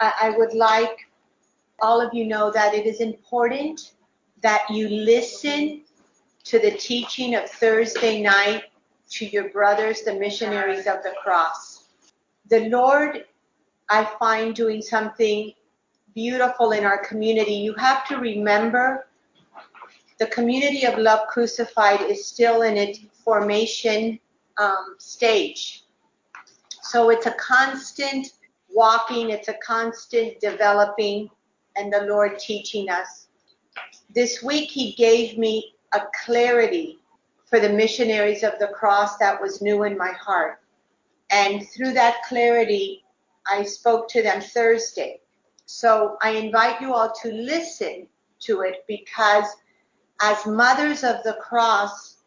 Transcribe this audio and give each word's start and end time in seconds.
I, 0.00 0.12
I 0.22 0.30
would 0.36 0.54
like 0.54 1.06
all 1.80 2.00
of 2.00 2.12
you 2.12 2.26
know 2.26 2.50
that 2.50 2.74
it 2.74 2.86
is 2.86 3.00
important 3.00 3.92
that 4.42 4.62
you 4.70 4.88
listen 4.88 5.82
to 6.44 6.58
the 6.58 6.72
teaching 6.72 7.34
of 7.34 7.48
Thursday 7.48 8.22
night 8.22 8.64
to 9.10 9.26
your 9.26 9.50
brothers, 9.50 10.02
the 10.02 10.14
missionaries 10.14 10.86
of 10.86 11.02
the 11.02 11.12
cross. 11.22 11.84
The 12.48 12.68
Lord, 12.68 13.24
I 13.90 14.04
find, 14.18 14.54
doing 14.54 14.82
something 14.82 15.52
beautiful 16.14 16.72
in 16.72 16.84
our 16.84 17.04
community. 17.04 17.52
You 17.52 17.74
have 17.74 18.06
to 18.08 18.16
remember 18.16 19.06
the 20.18 20.26
community 20.26 20.84
of 20.84 20.98
Love 20.98 21.28
Crucified 21.28 22.02
is 22.02 22.26
still 22.26 22.62
in 22.62 22.76
its 22.76 23.00
formation 23.24 24.18
um, 24.58 24.96
stage. 24.98 25.84
So 26.82 27.10
it's 27.10 27.26
a 27.26 27.32
constant 27.32 28.32
walking, 28.78 29.30
it's 29.30 29.48
a 29.48 29.54
constant 29.54 30.38
developing, 30.38 31.28
and 31.76 31.92
the 31.92 32.02
Lord 32.02 32.38
teaching 32.38 32.88
us. 32.88 33.26
This 34.14 34.40
week, 34.40 34.70
He 34.70 34.92
gave 34.92 35.36
me 35.36 35.74
a 35.92 36.02
clarity 36.24 37.00
for 37.46 37.58
the 37.58 37.68
missionaries 37.68 38.44
of 38.44 38.52
the 38.60 38.68
cross 38.68 39.16
that 39.16 39.42
was 39.42 39.60
new 39.60 39.82
in 39.82 39.98
my 39.98 40.12
heart. 40.12 40.60
And 41.30 41.68
through 41.68 41.92
that 41.94 42.22
clarity, 42.28 43.04
I 43.50 43.64
spoke 43.64 44.08
to 44.10 44.22
them 44.22 44.40
Thursday. 44.40 45.20
So 45.66 46.16
I 46.22 46.30
invite 46.30 46.80
you 46.80 46.94
all 46.94 47.12
to 47.22 47.32
listen 47.32 48.06
to 48.46 48.60
it 48.60 48.84
because 48.86 49.46
as 50.20 50.46
mothers 50.46 51.02
of 51.02 51.16
the 51.24 51.36
cross, 51.40 52.18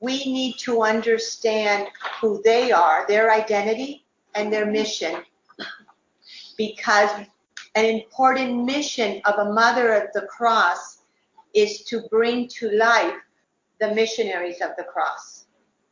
we 0.00 0.24
need 0.24 0.56
to 0.60 0.82
understand 0.82 1.88
who 2.20 2.40
they 2.42 2.72
are, 2.72 3.04
their 3.08 3.30
identity, 3.30 4.06
and 4.34 4.50
their 4.50 4.66
mission. 4.66 5.22
Because 6.56 7.10
an 7.74 7.84
important 7.84 8.64
mission 8.64 9.20
of 9.24 9.38
a 9.38 9.52
mother 9.52 9.92
of 9.92 10.12
the 10.14 10.26
cross 10.26 11.02
is 11.54 11.82
to 11.84 12.02
bring 12.10 12.48
to 12.48 12.70
life 12.70 13.14
the 13.80 13.94
missionaries 13.94 14.60
of 14.60 14.70
the 14.76 14.84
cross. 14.84 15.46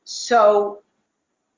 So 0.04 0.82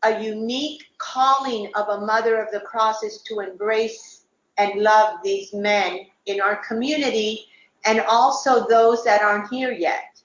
a 0.03 0.23
unique 0.23 0.85
calling 0.99 1.71
of 1.75 1.89
a 1.89 2.05
mother 2.05 2.41
of 2.41 2.51
the 2.53 2.61
cross 2.61 3.03
is 3.03 3.23
to 3.23 3.41
embrace 3.41 4.27
and 4.59 4.83
love 4.83 5.19
these 5.23 5.53
men 5.53 6.01
in 6.27 6.41
our 6.41 6.57
community 6.67 7.47
and 7.85 8.01
also 8.09 8.67
those 8.67 9.05
that 9.05 9.23
aren't 9.23 9.53
here 9.53 9.73
yet. 9.73 10.21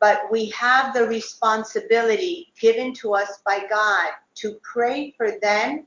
But 0.00 0.22
we 0.30 0.50
have 0.50 0.94
the 0.94 1.06
responsibility 1.06 2.52
given 2.58 2.94
to 2.94 3.14
us 3.14 3.40
by 3.44 3.66
God 3.68 4.10
to 4.36 4.58
pray 4.62 5.12
for 5.16 5.38
them 5.42 5.86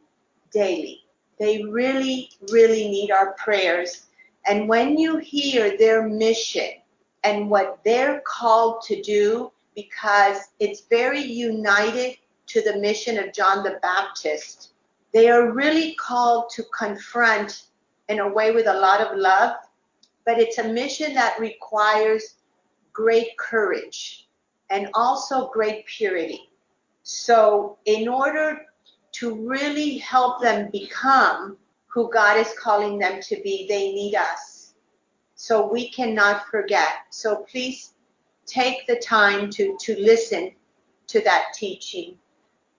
daily. 0.51 1.02
They 1.39 1.63
really, 1.63 2.29
really 2.51 2.87
need 2.87 3.11
our 3.11 3.33
prayers. 3.33 4.07
And 4.45 4.67
when 4.67 4.97
you 4.97 5.17
hear 5.17 5.77
their 5.77 6.07
mission 6.07 6.69
and 7.23 7.49
what 7.49 7.79
they're 7.83 8.21
called 8.25 8.81
to 8.83 9.01
do, 9.01 9.51
because 9.75 10.37
it's 10.59 10.81
very 10.89 11.21
united 11.21 12.17
to 12.47 12.61
the 12.61 12.77
mission 12.77 13.17
of 13.17 13.33
John 13.33 13.63
the 13.63 13.79
Baptist, 13.81 14.73
they 15.13 15.29
are 15.29 15.51
really 15.51 15.95
called 15.95 16.49
to 16.51 16.63
confront 16.77 17.67
in 18.09 18.19
a 18.19 18.27
way 18.27 18.51
with 18.51 18.67
a 18.67 18.73
lot 18.73 19.01
of 19.01 19.17
love, 19.17 19.55
but 20.25 20.39
it's 20.39 20.57
a 20.57 20.67
mission 20.67 21.13
that 21.13 21.39
requires 21.39 22.35
great 22.91 23.37
courage 23.37 24.27
and 24.69 24.89
also 24.93 25.49
great 25.49 25.85
purity. 25.85 26.49
So, 27.03 27.77
in 27.85 28.07
order 28.07 28.65
to 29.13 29.47
really 29.47 29.97
help 29.97 30.41
them 30.41 30.69
become 30.71 31.57
who 31.87 32.11
God 32.11 32.37
is 32.39 32.53
calling 32.59 32.97
them 32.97 33.21
to 33.21 33.35
be, 33.43 33.67
they 33.67 33.91
need 33.91 34.15
us. 34.15 34.73
So, 35.35 35.67
we 35.67 35.89
cannot 35.89 36.47
forget. 36.47 36.93
So, 37.11 37.45
please 37.49 37.93
take 38.45 38.87
the 38.87 38.97
time 38.97 39.49
to, 39.51 39.77
to 39.81 39.95
listen 39.99 40.51
to 41.07 41.21
that 41.21 41.53
teaching. 41.53 42.17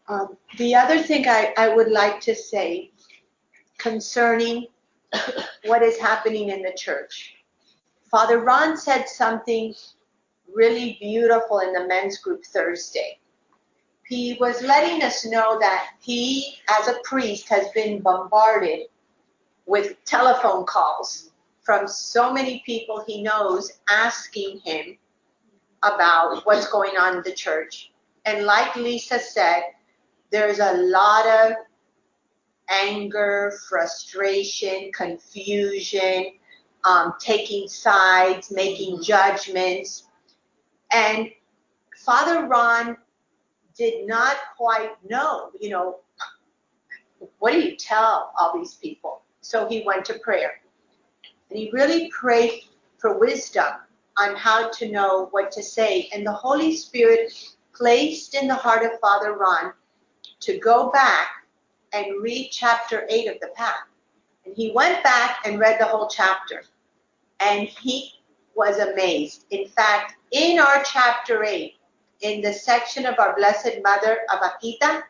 Um, 0.08 0.36
the 0.58 0.74
other 0.74 1.02
thing 1.02 1.26
I, 1.28 1.54
I 1.56 1.74
would 1.74 1.90
like 1.90 2.20
to 2.22 2.34
say 2.34 2.90
concerning 3.78 4.66
what 5.64 5.82
is 5.82 5.98
happening 5.98 6.50
in 6.50 6.62
the 6.62 6.72
church. 6.76 7.34
Father 8.10 8.40
Ron 8.40 8.76
said 8.76 9.08
something 9.08 9.74
really 10.54 10.96
beautiful 11.00 11.60
in 11.60 11.72
the 11.72 11.86
men's 11.86 12.18
group 12.18 12.44
Thursday. 12.44 13.18
He 14.06 14.36
was 14.38 14.62
letting 14.62 15.02
us 15.02 15.24
know 15.24 15.58
that 15.58 15.94
he, 16.00 16.56
as 16.68 16.88
a 16.88 16.98
priest, 17.04 17.48
has 17.48 17.68
been 17.74 18.00
bombarded 18.00 18.86
with 19.66 20.02
telephone 20.04 20.66
calls 20.66 21.30
from 21.62 21.88
so 21.88 22.32
many 22.32 22.62
people 22.66 23.02
he 23.06 23.22
knows 23.22 23.72
asking 23.88 24.60
him 24.60 24.98
about 25.82 26.44
what's 26.44 26.68
going 26.68 26.96
on 26.98 27.16
in 27.16 27.22
the 27.22 27.32
church. 27.32 27.90
And 28.26 28.44
like 28.44 28.76
Lisa 28.76 29.18
said, 29.18 29.62
there's 30.30 30.58
a 30.58 30.74
lot 30.74 31.26
of 31.26 31.52
anger, 32.68 33.52
frustration, 33.68 34.90
confusion, 34.92 36.32
um, 36.84 37.14
taking 37.18 37.68
sides, 37.68 38.50
making 38.50 39.02
judgments. 39.02 40.08
And 40.92 41.30
Father 42.04 42.46
Ron 42.46 42.96
did 43.76 44.06
not 44.06 44.36
quite 44.56 44.92
know, 45.08 45.50
you 45.60 45.70
know, 45.70 46.00
what 47.38 47.52
do 47.52 47.60
you 47.60 47.76
tell 47.76 48.32
all 48.38 48.56
these 48.56 48.74
people? 48.74 49.22
So 49.40 49.68
he 49.68 49.82
went 49.86 50.04
to 50.06 50.18
prayer. 50.18 50.52
And 51.50 51.58
he 51.58 51.70
really 51.72 52.10
prayed 52.10 52.62
for 52.98 53.18
wisdom 53.18 53.66
on 54.18 54.36
how 54.36 54.70
to 54.70 54.90
know 54.90 55.28
what 55.30 55.50
to 55.52 55.62
say. 55.62 56.08
And 56.12 56.26
the 56.26 56.32
Holy 56.32 56.74
Spirit 56.76 57.32
placed 57.74 58.34
in 58.34 58.46
the 58.46 58.54
heart 58.54 58.84
of 58.84 58.98
Father 59.00 59.36
Ron 59.36 59.72
to 60.40 60.58
go 60.58 60.90
back 60.90 61.28
and 61.92 62.22
read 62.22 62.50
chapter 62.50 63.06
8 63.08 63.28
of 63.28 63.40
the 63.40 63.48
path. 63.54 63.86
And 64.44 64.54
he 64.56 64.72
went 64.72 65.02
back 65.02 65.38
and 65.44 65.58
read 65.58 65.80
the 65.80 65.86
whole 65.86 66.08
chapter. 66.08 66.62
And 67.40 67.68
he 67.68 68.12
was 68.54 68.78
amazed. 68.78 69.46
In 69.50 69.66
fact, 69.68 70.14
in 70.30 70.58
our 70.58 70.82
chapter 70.84 71.44
8, 71.44 71.74
in 72.20 72.40
the 72.40 72.52
section 72.52 73.06
of 73.06 73.18
our 73.18 73.34
Blessed 73.36 73.78
Mother 73.82 74.18
of 74.32 74.40
Akita, 74.40 75.02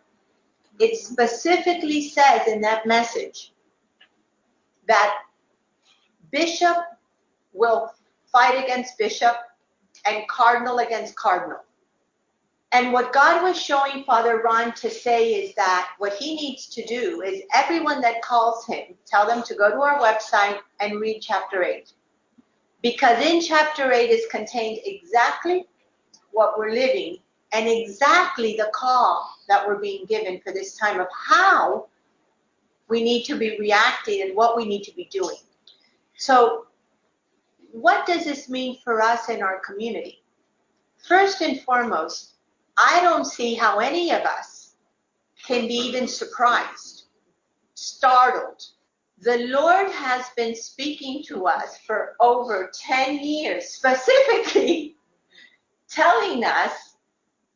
it 0.81 0.97
specifically 0.97 2.09
says 2.09 2.49
in 2.49 2.61
that 2.61 2.87
message 2.87 3.53
that 4.89 5.23
bishop 6.31 6.77
will 7.53 7.93
fight 8.33 8.63
against 8.63 8.99
bishop 8.99 9.37
and 10.07 10.27
cardinal 10.29 10.79
against 10.79 11.15
cardinal. 11.17 11.61
And 12.73 12.93
what 12.93 13.13
God 13.13 13.45
was 13.45 13.61
showing 13.61 14.03
Father 14.03 14.43
Ron 14.45 14.73
to 14.75 14.91
say 14.91 15.35
is 15.35 15.55
that 15.55 15.91
what 15.99 16.15
he 16.15 16.35
needs 16.35 16.67
to 16.67 16.85
do 16.85 17.23
is 17.23 17.43
everyone 17.55 18.01
that 18.01 18.21
calls 18.21 18.67
him, 18.67 18.97
tell 19.07 19.29
them 19.29 19.45
to 19.45 19.55
go 19.55 19.71
to 19.71 19.81
our 19.81 20.01
website 20.01 20.59
and 20.81 21.01
read 21.01 21.21
chapter 21.21 21.63
8. 21.63 21.93
Because 22.83 23.25
in 23.25 23.41
chapter 23.41 23.93
8 23.93 24.11
is 24.11 24.27
contained 24.29 24.81
exactly 24.85 25.69
what 26.35 26.59
we're 26.59 26.73
living 26.73 27.19
and 27.53 27.69
exactly 27.69 28.57
the 28.57 28.71
call 28.75 29.35
that 29.49 29.67
we're 29.67 29.79
being 29.79 30.05
given 30.07 30.41
for 30.45 30.53
this 30.53 30.77
time 30.77 31.01
of 31.01 31.07
how 31.29 31.87
we 32.89 33.03
need 33.03 33.25
to 33.25 33.39
be 33.39 33.57
reacting 33.59 34.23
and 34.23 34.37
what 34.37 34.57
we 34.57 34.65
need 34.65 34.83
to 34.83 34.95
be 34.95 35.05
doing. 35.07 35.37
So, 36.19 36.67
what 37.73 38.07
does 38.07 38.25
this 38.25 38.49
mean 38.49 38.79
for 38.85 39.01
us 39.01 39.29
in 39.29 39.43
our 39.43 39.61
community? 39.61 40.23
First 41.09 41.41
and 41.41 41.61
foremost, 41.61 42.35
I 42.77 43.01
don't 43.01 43.25
see 43.25 43.55
how 43.55 43.79
any 43.79 44.11
of 44.11 44.23
us 44.23 44.75
can 45.45 45.67
be 45.69 45.75
even 45.75 46.09
surprised, 46.09 47.05
startled. 47.75 48.65
The 49.21 49.47
Lord 49.49 49.91
has 49.91 50.27
been 50.37 50.55
speaking 50.55 51.23
to 51.25 51.47
us 51.47 51.79
for 51.87 52.17
over 52.21 52.71
10 52.75 53.19
years, 53.19 53.69
specifically 53.77 54.97
telling 55.95 56.45
us 56.45 56.97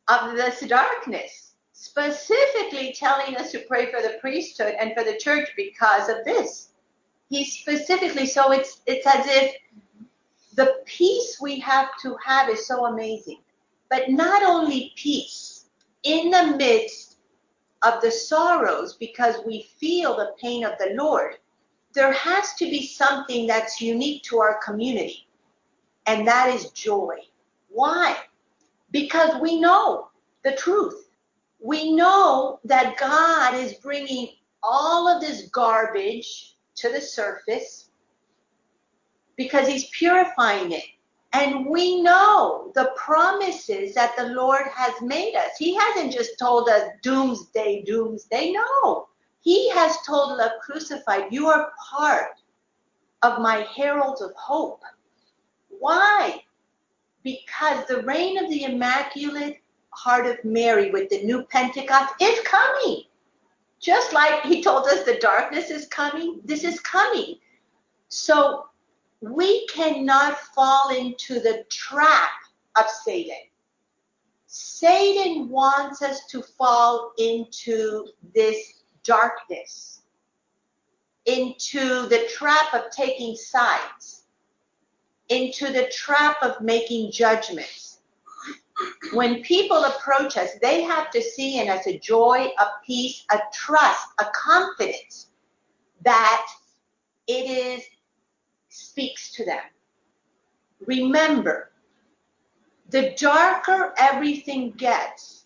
of 0.07 0.35
this 0.35 0.61
darkness, 0.61 1.53
specifically 1.73 2.95
telling 2.97 3.35
us 3.37 3.51
to 3.51 3.59
pray 3.67 3.91
for 3.91 4.01
the 4.01 4.17
priesthood 4.21 4.75
and 4.79 4.93
for 4.95 5.03
the 5.03 5.17
church 5.17 5.49
because 5.55 6.09
of 6.09 6.25
this. 6.25 6.69
He 7.29 7.43
specifically, 7.43 8.25
so 8.25 8.51
it's 8.51 8.81
it's 8.87 9.05
as 9.05 9.25
if 9.27 9.55
the 10.55 10.81
peace 10.85 11.37
we 11.41 11.59
have 11.59 11.89
to 12.01 12.15
have 12.25 12.49
is 12.49 12.65
so 12.65 12.85
amazing 12.85 13.39
but 13.89 14.09
not 14.09 14.43
only 14.43 14.93
peace 14.95 15.65
in 16.03 16.29
the 16.29 16.55
midst 16.57 17.17
of 17.81 18.01
the 18.01 18.11
sorrows 18.11 18.95
because 18.95 19.35
we 19.45 19.67
feel 19.79 20.15
the 20.15 20.33
pain 20.39 20.63
of 20.63 20.73
the 20.79 20.93
Lord. 20.93 21.37
There 21.93 22.13
has 22.13 22.53
to 22.55 22.65
be 22.65 22.85
something 22.85 23.47
that's 23.47 23.81
unique 23.81 24.23
to 24.23 24.39
our 24.39 24.59
community, 24.63 25.27
and 26.05 26.27
that 26.27 26.53
is 26.53 26.69
joy. 26.71 27.15
Why? 27.69 28.15
Because 28.91 29.39
we 29.41 29.59
know 29.59 30.09
the 30.43 30.53
truth. 30.53 31.09
We 31.59 31.93
know 31.93 32.59
that 32.63 32.97
God 32.97 33.53
is 33.53 33.73
bringing 33.75 34.29
all 34.63 35.07
of 35.07 35.21
this 35.21 35.49
garbage 35.51 36.55
to 36.75 36.89
the 36.89 37.01
surface 37.01 37.89
because 39.35 39.67
he's 39.67 39.89
purifying 39.89 40.71
it. 40.71 40.83
And 41.33 41.67
we 41.67 42.01
know 42.01 42.71
the 42.73 42.91
promises 42.95 43.93
that 43.93 44.15
the 44.17 44.29
Lord 44.29 44.63
has 44.73 44.93
made 45.01 45.35
us. 45.35 45.51
He 45.57 45.75
hasn't 45.75 46.11
just 46.11 46.39
told 46.39 46.69
us 46.69 46.89
doomsday, 47.03 47.83
doomsday. 47.83 48.51
No. 48.51 49.07
He 49.41 49.69
has 49.69 49.95
told 50.05 50.39
the 50.39 50.53
crucified, 50.61 51.31
you 51.31 51.47
are 51.47 51.71
part 51.91 52.41
of 53.21 53.41
my 53.41 53.67
heralds 53.75 54.21
of 54.21 54.31
hope. 54.35 54.81
Why? 55.69 56.41
Because 57.23 57.85
the 57.87 58.01
reign 58.03 58.43
of 58.43 58.49
the 58.49 58.63
Immaculate 58.63 59.61
Heart 59.91 60.27
of 60.27 60.43
Mary 60.43 60.91
with 60.91 61.09
the 61.09 61.23
new 61.23 61.43
Pentecost 61.43 62.13
is 62.21 62.39
coming. 62.41 63.03
Just 63.79 64.13
like 64.13 64.43
he 64.43 64.61
told 64.61 64.85
us 64.87 65.03
the 65.03 65.19
darkness 65.21 65.69
is 65.69 65.87
coming, 65.87 66.41
this 66.43 66.63
is 66.63 66.79
coming. 66.81 67.35
So 68.09 68.67
we 69.21 69.67
cannot 69.67 70.37
fall 70.37 70.95
into 70.95 71.39
the 71.39 71.65
trap 71.69 72.31
of 72.77 72.85
Satan. 73.03 73.35
Satan 74.47 75.49
wants 75.49 76.01
us 76.01 76.25
to 76.27 76.41
fall 76.41 77.13
into 77.17 78.07
this 78.33 78.81
darkness, 79.03 80.01
into 81.25 82.07
the 82.07 82.27
trap 82.35 82.73
of 82.73 82.89
taking 82.91 83.35
sides, 83.35 84.18
into 85.29 85.71
the 85.71 85.89
trap 85.93 86.37
of 86.41 86.61
making 86.61 87.11
judgments. 87.11 87.99
When 89.13 89.41
people 89.43 89.83
approach 89.83 90.37
us, 90.37 90.51
they 90.61 90.81
have 90.83 91.11
to 91.11 91.21
see 91.21 91.59
in 91.59 91.69
us 91.69 91.85
a 91.87 91.99
joy, 91.99 92.47
a 92.59 92.65
peace, 92.85 93.25
a 93.31 93.39
trust, 93.53 94.07
a 94.19 94.25
confidence 94.33 95.27
that 96.03 96.47
it 97.27 97.49
is 97.49 97.83
speaks 98.69 99.31
to 99.33 99.45
them. 99.45 99.61
Remember, 100.85 101.71
the 102.89 103.13
darker 103.17 103.93
everything 103.97 104.71
gets, 104.71 105.45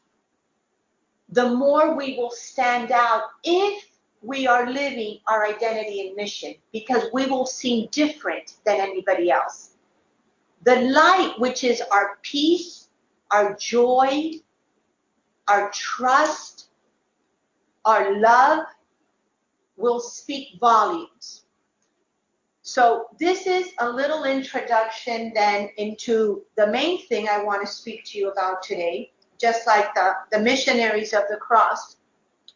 the 1.29 1.49
more 1.49 1.95
we 1.95 2.15
will 2.17 2.31
stand 2.31 2.91
out 2.91 3.23
if 3.43 3.89
we 4.21 4.47
are 4.47 4.71
living 4.71 5.19
our 5.27 5.45
identity 5.45 6.07
and 6.07 6.15
mission 6.15 6.53
because 6.71 7.03
we 7.11 7.25
will 7.25 7.45
seem 7.45 7.89
different 7.91 8.53
than 8.65 8.79
anybody 8.79 9.29
else. 9.29 9.72
The 10.63 10.75
light, 10.75 11.35
which 11.39 11.63
is 11.63 11.81
our 11.91 12.17
peace, 12.21 12.87
our 13.31 13.55
joy, 13.55 14.33
our 15.47 15.69
trust, 15.71 16.67
our 17.85 18.19
love, 18.19 18.65
will 19.75 19.99
speak 19.99 20.59
volumes. 20.59 21.43
So 22.61 23.07
this 23.19 23.45
is 23.45 23.71
a 23.79 23.89
little 23.89 24.23
introduction 24.23 25.33
then 25.35 25.69
into 25.77 26.43
the 26.55 26.67
main 26.67 27.05
thing 27.07 27.27
I 27.27 27.43
want 27.43 27.65
to 27.65 27.71
speak 27.71 28.05
to 28.05 28.17
you 28.17 28.31
about 28.31 28.63
today, 28.63 29.11
just 29.37 29.67
like 29.67 29.93
the, 29.95 30.13
the 30.31 30.39
missionaries 30.39 31.13
of 31.13 31.23
the 31.29 31.35
cross 31.35 31.97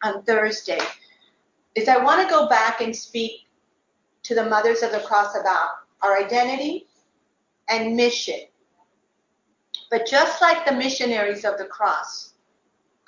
on 0.04 0.24
Thursday, 0.24 0.80
is 1.76 1.90
I 1.90 2.02
want 2.02 2.22
to 2.22 2.34
go 2.34 2.48
back 2.48 2.80
and 2.80 2.96
speak 2.96 3.48
to 4.24 4.34
the 4.34 4.46
mothers 4.46 4.82
of 4.82 4.92
the 4.94 5.00
cross 5.02 5.36
about 5.38 5.70
our 6.02 6.18
identity 6.18 6.87
and 7.70 7.96
mission. 7.96 8.40
But 9.90 10.08
just 10.08 10.42
like 10.42 10.66
the 10.66 10.74
missionaries 10.74 11.46
of 11.46 11.58
the 11.58 11.66
cross, 11.66 12.34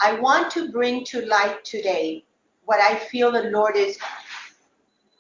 I 0.02 0.20
want 0.20 0.52
to 0.52 0.72
bring 0.72 1.04
to 1.06 1.26
light 1.26 1.64
today 1.66 2.24
what 2.66 2.80
I 2.80 2.96
feel 2.96 3.32
the 3.32 3.50
Lord 3.50 3.76
is 3.76 3.98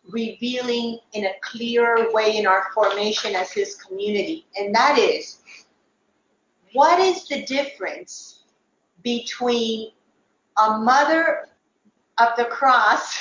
revealing 0.09 0.99
in 1.13 1.25
a 1.25 1.33
clearer 1.41 2.11
way 2.11 2.37
in 2.37 2.47
our 2.47 2.67
formation 2.73 3.35
as 3.35 3.51
his 3.51 3.75
community. 3.75 4.45
And 4.57 4.73
that 4.73 4.97
is, 4.97 5.39
what 6.73 6.99
is 6.99 7.27
the 7.27 7.45
difference 7.45 8.43
between 9.03 9.91
a 10.57 10.77
mother 10.77 11.47
of 12.19 12.29
the 12.37 12.45
cross, 12.45 13.19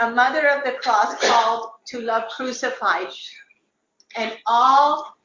a 0.00 0.10
mother 0.10 0.48
of 0.48 0.64
the 0.64 0.72
cross 0.72 1.14
called 1.20 1.70
to 1.86 2.00
love 2.00 2.24
crucified, 2.34 3.08
and 4.16 4.36
all 4.46 5.17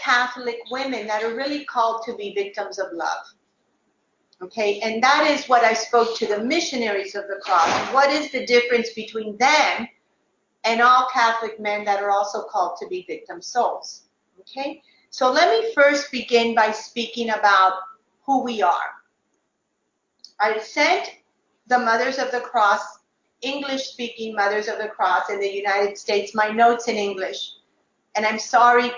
Catholic 0.00 0.58
women 0.70 1.06
that 1.06 1.22
are 1.22 1.34
really 1.34 1.64
called 1.64 2.04
to 2.06 2.16
be 2.16 2.34
victims 2.34 2.78
of 2.78 2.92
love? 2.92 3.26
Okay, 4.42 4.80
and 4.80 5.02
that 5.02 5.26
is 5.30 5.48
what 5.48 5.64
I 5.64 5.74
spoke 5.74 6.16
to 6.16 6.26
the 6.26 6.42
missionaries 6.42 7.14
of 7.14 7.24
the 7.28 7.40
cross. 7.42 7.68
What 7.92 8.10
is 8.10 8.32
the 8.32 8.46
difference 8.46 8.90
between 8.94 9.36
them 9.36 9.86
and 10.64 10.80
all 10.80 11.08
Catholic 11.12 11.58
men 11.58 11.84
that 11.84 12.02
are 12.02 12.10
also 12.10 12.42
called 12.42 12.76
to 12.78 12.88
be 12.88 13.04
victim 13.08 13.40
souls. 13.40 14.02
Okay? 14.40 14.82
So 15.10 15.30
let 15.30 15.50
me 15.50 15.72
first 15.74 16.12
begin 16.12 16.54
by 16.54 16.70
speaking 16.70 17.30
about 17.30 17.74
who 18.24 18.42
we 18.42 18.62
are. 18.62 18.94
I 20.38 20.58
sent 20.58 21.10
the 21.66 21.78
Mothers 21.78 22.18
of 22.18 22.30
the 22.30 22.40
Cross, 22.40 22.82
English 23.42 23.84
speaking 23.88 24.34
Mothers 24.34 24.68
of 24.68 24.78
the 24.78 24.88
Cross 24.88 25.30
in 25.30 25.40
the 25.40 25.52
United 25.52 25.96
States, 25.98 26.34
my 26.34 26.50
notes 26.50 26.88
in 26.88 26.96
English. 26.96 27.52
And 28.14 28.26
I'm 28.26 28.38
sorry, 28.38 28.90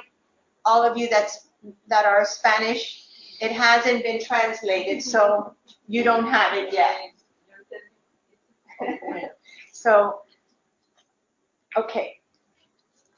all 0.65 0.83
of 0.83 0.97
you 0.97 1.09
that's, 1.09 1.49
that 1.89 2.05
are 2.05 2.25
Spanish, 2.25 3.07
it 3.41 3.53
hasn't 3.53 4.03
been 4.03 4.23
translated, 4.23 5.03
so 5.03 5.55
you 5.89 6.05
don't 6.05 6.27
have 6.27 6.57
it 6.57 6.73
yet. 6.73 6.97
so 9.73 10.23
Okay. 11.77 12.21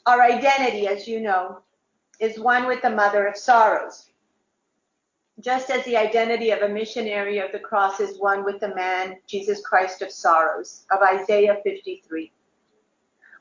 Our 0.06 0.22
identity, 0.22 0.86
as 0.86 1.08
you 1.08 1.20
know, 1.20 1.60
is 2.20 2.38
one 2.38 2.66
with 2.66 2.82
the 2.82 2.90
mother 2.90 3.26
of 3.26 3.36
sorrows. 3.36 4.10
Just 5.40 5.70
as 5.70 5.84
the 5.84 5.96
identity 5.96 6.50
of 6.50 6.62
a 6.62 6.68
missionary 6.68 7.38
of 7.38 7.50
the 7.50 7.58
cross 7.58 7.98
is 7.98 8.20
one 8.20 8.44
with 8.44 8.60
the 8.60 8.74
man, 8.74 9.16
Jesus 9.26 9.60
Christ 9.66 10.02
of 10.02 10.12
sorrows, 10.12 10.86
of 10.92 11.00
Isaiah 11.02 11.58
53. 11.64 12.30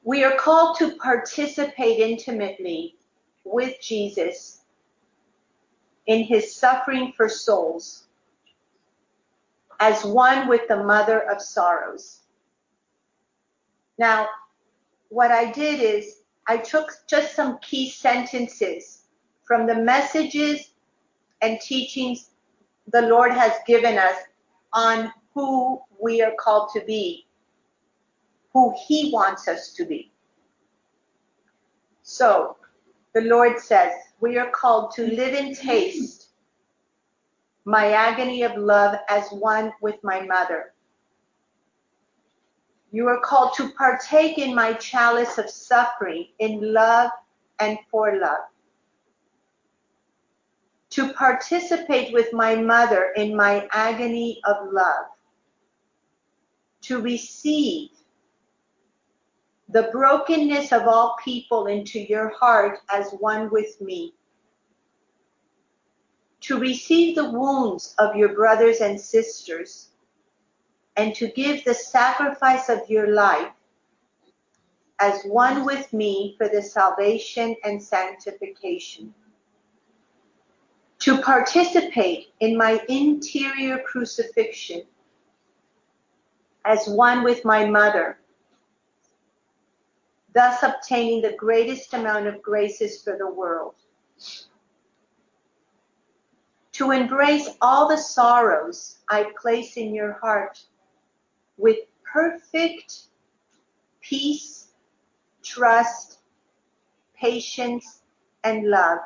We 0.03 0.23
are 0.23 0.35
called 0.35 0.77
to 0.79 0.95
participate 0.95 1.99
intimately 1.99 2.95
with 3.43 3.79
Jesus 3.81 4.61
in 6.07 6.23
his 6.23 6.55
suffering 6.55 7.13
for 7.15 7.29
souls 7.29 8.07
as 9.79 10.03
one 10.03 10.47
with 10.47 10.67
the 10.67 10.83
mother 10.83 11.29
of 11.29 11.41
sorrows. 11.41 12.21
Now, 13.97 14.27
what 15.09 15.31
I 15.31 15.51
did 15.51 15.79
is 15.79 16.21
I 16.47 16.57
took 16.57 16.89
just 17.07 17.35
some 17.35 17.59
key 17.61 17.89
sentences 17.89 19.03
from 19.45 19.67
the 19.67 19.75
messages 19.75 20.71
and 21.41 21.59
teachings 21.61 22.29
the 22.91 23.01
Lord 23.01 23.31
has 23.31 23.53
given 23.65 23.97
us 23.97 24.15
on 24.73 25.11
who 25.33 25.81
we 26.01 26.21
are 26.21 26.33
called 26.39 26.69
to 26.73 26.81
be, 26.81 27.27
who 28.51 28.73
He 28.87 29.11
wants 29.13 29.47
us 29.47 29.73
to 29.73 29.85
be. 29.85 30.11
So, 32.01 32.57
the 33.13 33.21
Lord 33.21 33.59
says, 33.59 33.93
we 34.19 34.37
are 34.37 34.49
called 34.49 34.91
to 34.95 35.03
mm. 35.03 35.15
live 35.15 35.33
and 35.35 35.55
taste 35.55 36.29
my 37.65 37.91
agony 37.91 38.43
of 38.43 38.57
love 38.57 38.97
as 39.09 39.29
one 39.29 39.71
with 39.81 39.95
my 40.03 40.21
mother. 40.21 40.73
You 42.91 43.07
are 43.07 43.21
called 43.21 43.53
to 43.55 43.71
partake 43.71 44.37
in 44.37 44.53
my 44.53 44.73
chalice 44.73 45.37
of 45.37 45.49
suffering 45.49 46.27
in 46.39 46.73
love 46.73 47.09
and 47.59 47.77
for 47.89 48.17
love. 48.17 48.45
To 50.91 51.13
participate 51.13 52.13
with 52.13 52.31
my 52.33 52.55
mother 52.55 53.13
in 53.15 53.35
my 53.35 53.67
agony 53.71 54.41
of 54.45 54.71
love. 54.71 55.05
To 56.81 57.01
receive 57.01 57.89
the 59.73 59.89
brokenness 59.91 60.71
of 60.71 60.87
all 60.87 61.15
people 61.23 61.65
into 61.65 61.99
your 61.99 62.29
heart 62.29 62.77
as 62.93 63.11
one 63.13 63.49
with 63.51 63.81
me. 63.81 64.13
To 66.41 66.59
receive 66.59 67.15
the 67.15 67.31
wounds 67.31 67.95
of 67.97 68.15
your 68.15 68.35
brothers 68.35 68.81
and 68.81 69.01
sisters 69.01 69.89
and 70.95 71.15
to 71.15 71.27
give 71.29 71.63
the 71.63 71.73
sacrifice 71.73 72.69
of 72.69 72.81
your 72.87 73.15
life 73.15 73.51
as 74.99 75.23
one 75.23 75.65
with 75.65 75.91
me 75.91 76.35
for 76.37 76.47
the 76.47 76.61
salvation 76.61 77.55
and 77.63 77.81
sanctification. 77.81 79.11
To 80.99 81.19
participate 81.19 82.27
in 82.41 82.55
my 82.55 82.79
interior 82.89 83.79
crucifixion 83.79 84.83
as 86.63 86.87
one 86.87 87.23
with 87.23 87.43
my 87.43 87.65
mother, 87.65 88.19
thus 90.33 90.63
obtaining 90.63 91.21
the 91.21 91.35
greatest 91.37 91.93
amount 91.93 92.27
of 92.27 92.41
graces 92.41 93.01
for 93.01 93.17
the 93.17 93.29
world. 93.29 93.75
To 96.73 96.91
embrace 96.91 97.49
all 97.61 97.87
the 97.87 97.97
sorrows 97.97 98.99
I 99.09 99.31
place 99.39 99.77
in 99.77 99.93
your 99.93 100.13
heart 100.13 100.59
with 101.57 101.77
perfect 102.11 103.03
peace 104.01 104.63
trust, 105.43 106.19
patience, 107.15 108.01
and 108.43 108.69
love, 108.69 108.99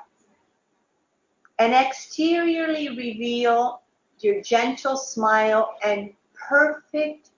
and 1.60 1.74
exteriorly 1.74 2.90
reveal 2.90 3.82
your 4.20 4.42
gentle 4.42 4.96
smile 4.96 5.76
and 5.84 6.14
perfect 6.34 7.32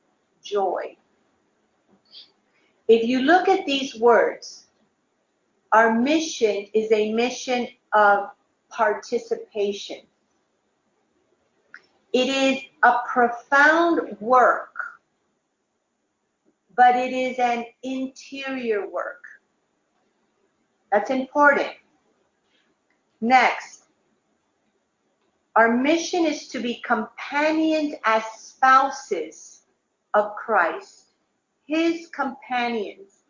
joy. 0.43 0.95
If 2.89 3.07
you 3.07 3.19
look 3.19 3.47
at 3.47 3.67
these 3.67 3.95
words, 3.99 4.65
our 5.71 5.93
mission 5.93 6.65
is 6.73 6.91
a 6.91 7.13
mission 7.13 7.67
of 7.93 8.31
participation. 8.69 9.99
It 12.13 12.29
is 12.29 12.63
a 12.81 12.97
profound 13.07 14.17
work, 14.19 14.73
but 16.75 16.95
it 16.95 17.13
is 17.13 17.37
an 17.37 17.65
interior 17.83 18.89
work. 18.89 19.23
That's 20.91 21.11
important. 21.11 21.73
Next, 23.21 23.83
our 25.55 25.77
mission 25.77 26.25
is 26.25 26.47
to 26.47 26.59
be 26.59 26.81
companions 26.83 27.93
as 28.03 28.23
spouses 28.35 29.61
of 30.15 30.35
Christ, 30.35 31.08
his 31.69 32.07
companions 32.07 33.25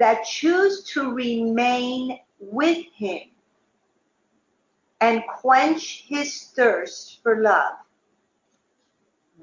that 0.00 0.24
choose 0.24 0.82
to 0.82 1.12
remain 1.12 2.18
with 2.40 2.84
him 2.92 3.20
and 5.00 5.22
quench 5.38 6.04
his 6.08 6.50
thirst 6.56 7.22
for 7.22 7.40
love, 7.42 7.74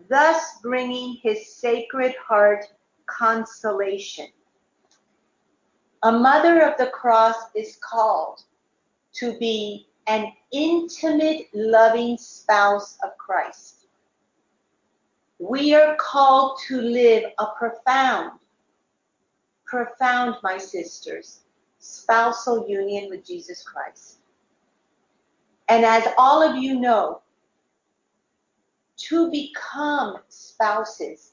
thus 0.09 0.59
bringing 0.61 1.19
his 1.23 1.55
sacred 1.55 2.13
heart 2.15 2.65
consolation. 3.05 4.27
A 6.03 6.11
mother 6.11 6.63
of 6.63 6.77
the 6.77 6.87
cross 6.87 7.37
is 7.55 7.77
called 7.81 8.43
to 9.13 9.37
be 9.39 9.87
an 10.07 10.33
intimate, 10.51 11.47
loving 11.53 12.17
spouse 12.17 12.97
of 13.05 13.17
Christ. 13.17 13.80
We 15.41 15.73
are 15.73 15.95
called 15.95 16.59
to 16.67 16.79
live 16.79 17.23
a 17.39 17.47
profound, 17.57 18.39
profound, 19.65 20.35
my 20.43 20.59
sisters, 20.59 21.39
spousal 21.79 22.69
union 22.69 23.09
with 23.09 23.25
Jesus 23.25 23.63
Christ. 23.63 24.17
And 25.67 25.83
as 25.83 26.07
all 26.19 26.43
of 26.43 26.57
you 26.57 26.79
know, 26.79 27.23
to 28.97 29.31
become 29.31 30.17
spouses 30.29 31.31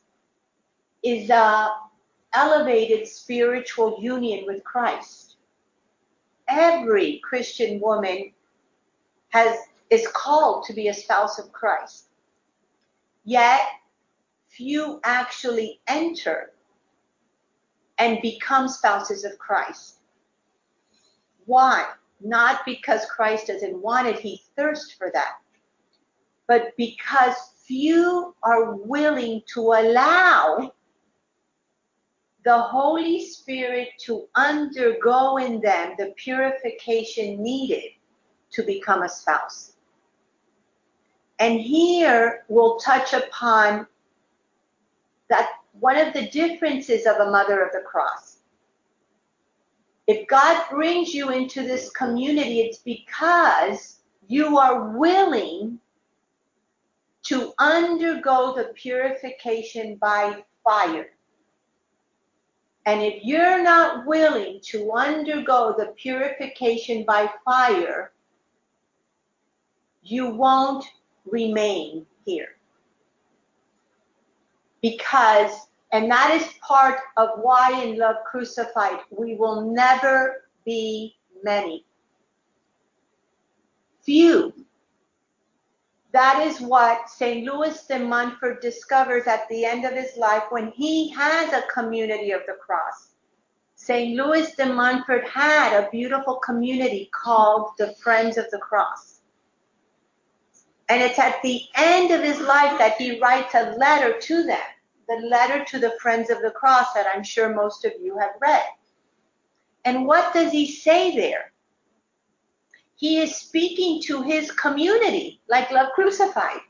is 1.02 1.28
a 1.28 1.68
elevated 2.32 3.06
spiritual 3.06 3.98
union 4.00 4.46
with 4.46 4.64
Christ. 4.64 5.36
Every 6.48 7.20
Christian 7.22 7.78
woman 7.78 8.32
has 9.28 9.58
is 9.90 10.08
called 10.14 10.64
to 10.64 10.72
be 10.72 10.88
a 10.88 10.94
spouse 10.94 11.38
of 11.38 11.52
Christ. 11.52 12.06
Yet 13.26 13.60
few 14.58 15.00
actually 15.04 15.80
enter 15.86 16.52
and 17.96 18.20
become 18.20 18.68
spouses 18.68 19.24
of 19.24 19.38
Christ. 19.38 20.00
Why? 21.46 21.86
not 22.20 22.64
because 22.64 23.04
Christ 23.06 23.48
doesn't 23.48 23.80
want 23.80 24.08
it, 24.08 24.18
he 24.18 24.42
thirsts 24.56 24.92
for 24.92 25.10
that, 25.12 25.36
but 26.46 26.76
because 26.76 27.34
few 27.64 28.34
are 28.42 28.74
willing 28.74 29.42
to 29.54 29.60
allow 29.60 30.72
the 32.44 32.58
Holy 32.58 33.24
Spirit 33.26 33.88
to 34.00 34.26
undergo 34.34 35.36
in 35.36 35.60
them 35.60 35.94
the 35.98 36.14
purification 36.16 37.42
needed 37.42 37.90
to 38.50 38.62
become 38.62 39.02
a 39.02 39.08
spouse. 39.08 39.74
And 41.38 41.60
here 41.60 42.44
we'll 42.48 42.78
touch 42.78 43.12
upon 43.12 43.86
that 45.28 45.50
one 45.80 45.96
of 45.96 46.12
the 46.12 46.28
differences 46.28 47.06
of 47.06 47.16
a 47.16 47.30
mother 47.30 47.62
of 47.62 47.72
the 47.72 47.80
cross 47.80 48.38
if 50.08 50.26
God 50.26 50.64
brings 50.70 51.12
you 51.12 51.28
into 51.28 51.62
this 51.62 51.90
community, 51.90 52.60
it's 52.60 52.78
because 52.78 53.98
you 54.26 54.56
are 54.56 54.96
willing 54.96 55.78
to 57.24 57.52
undergo 57.58 58.54
the 58.56 58.72
purification 58.74 59.96
by 59.96 60.42
fire. 60.64 61.10
And 62.86 63.02
if 63.02 63.22
you're 63.22 63.62
not 63.62 64.06
willing 64.06 64.60
to 64.68 64.90
undergo 64.92 65.74
the 65.76 65.92
purification 65.98 67.04
by 67.04 67.30
fire, 67.44 68.12
you 70.02 70.30
won't 70.30 70.86
remain 71.26 72.06
here. 72.24 72.57
Because 74.82 75.68
and 75.92 76.10
that 76.10 76.30
is 76.34 76.46
part 76.60 76.98
of 77.16 77.30
why 77.40 77.82
in 77.82 77.98
Love 77.98 78.16
Crucified 78.30 79.00
we 79.10 79.36
will 79.36 79.72
never 79.72 80.48
be 80.64 81.16
many. 81.42 81.84
Few. 84.02 84.52
That 86.12 86.46
is 86.46 86.60
what 86.60 87.08
St. 87.08 87.44
Louis 87.44 87.86
de 87.86 87.98
Montfort 87.98 88.60
discovers 88.60 89.26
at 89.26 89.48
the 89.48 89.64
end 89.64 89.84
of 89.84 89.92
his 89.92 90.16
life 90.16 90.44
when 90.50 90.72
he 90.72 91.10
has 91.10 91.52
a 91.52 91.66
community 91.72 92.32
of 92.32 92.42
the 92.46 92.54
cross. 92.54 93.10
St. 93.76 94.16
Louis 94.16 94.54
de 94.56 94.66
Montfort 94.66 95.26
had 95.28 95.72
a 95.72 95.90
beautiful 95.90 96.36
community 96.36 97.10
called 97.12 97.70
the 97.78 97.94
Friends 97.94 98.36
of 98.36 98.50
the 98.50 98.58
Cross. 98.58 99.17
And 100.88 101.02
it's 101.02 101.18
at 101.18 101.42
the 101.42 101.62
end 101.74 102.10
of 102.10 102.22
his 102.22 102.40
life 102.40 102.78
that 102.78 102.96
he 102.96 103.20
writes 103.20 103.54
a 103.54 103.74
letter 103.76 104.18
to 104.18 104.42
them 104.44 104.58
the 105.08 105.26
letter 105.26 105.64
to 105.64 105.78
the 105.78 105.96
Friends 106.00 106.30
of 106.30 106.42
the 106.42 106.50
Cross 106.50 106.92
that 106.92 107.06
I'm 107.12 107.22
sure 107.22 107.54
most 107.54 107.84
of 107.84 107.92
you 108.00 108.18
have 108.18 108.32
read. 108.40 108.62
And 109.84 110.06
what 110.06 110.34
does 110.34 110.52
he 110.52 110.70
say 110.70 111.16
there? 111.16 111.52
He 112.96 113.18
is 113.18 113.34
speaking 113.34 114.02
to 114.02 114.22
his 114.22 114.50
community, 114.50 115.40
like 115.48 115.70
Love 115.70 115.92
Crucified. 115.94 116.60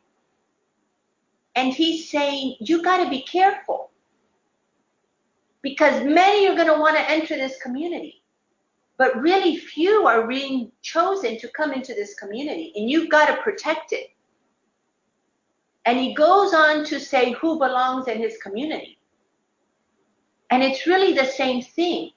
And 1.57 1.73
he's 1.73 2.09
saying, 2.11 2.57
you 2.61 2.83
got 2.83 3.03
to 3.03 3.11
be 3.11 3.23
careful. 3.23 3.91
Because 5.63 6.05
many 6.05 6.47
are 6.49 6.55
going 6.55 6.69
to 6.69 6.79
want 6.79 6.97
to 6.97 7.11
enter 7.11 7.35
this 7.35 7.61
community. 7.61 8.18
But 8.99 9.21
really 9.21 9.57
few 9.57 10.07
are 10.07 10.27
being 10.27 10.73
chosen 10.83 11.39
to 11.39 11.49
come 11.57 11.73
into 11.73 11.95
this 11.95 12.15
community. 12.15 12.73
And 12.77 12.91
you've 12.91 13.09
got 13.09 13.27
to 13.27 13.43
protect 13.43 13.93
it. 13.93 14.11
And 15.87 15.99
he 15.99 16.15
goes 16.15 16.53
on 16.53 16.85
to 16.87 17.01
say 17.01 17.33
who 17.33 17.59
belongs 17.59 18.09
in 18.09 18.19
his 18.19 18.37
community. 18.43 18.99
And 20.51 20.63
it's 20.63 20.87
really 20.87 21.13
the 21.15 21.25
same 21.25 21.63
thing. 21.63 22.11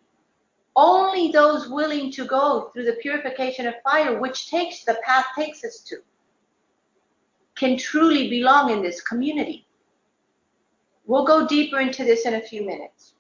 Only 0.75 1.31
those 1.31 1.69
willing 1.69 2.11
to 2.13 2.25
go 2.25 2.71
through 2.73 2.85
the 2.85 2.97
purification 3.01 3.67
of 3.67 3.75
fire, 3.83 4.19
which 4.19 4.49
takes 4.49 4.83
the 4.83 4.97
path 5.05 5.25
takes 5.35 5.63
us 5.63 5.79
to, 5.87 5.97
can 7.55 7.77
truly 7.77 8.29
belong 8.29 8.71
in 8.71 8.81
this 8.81 9.01
community. 9.01 9.67
We'll 11.05 11.25
go 11.25 11.45
deeper 11.45 11.79
into 11.79 12.05
this 12.05 12.25
in 12.25 12.35
a 12.35 12.41
few 12.41 12.65
minutes. 12.65 13.15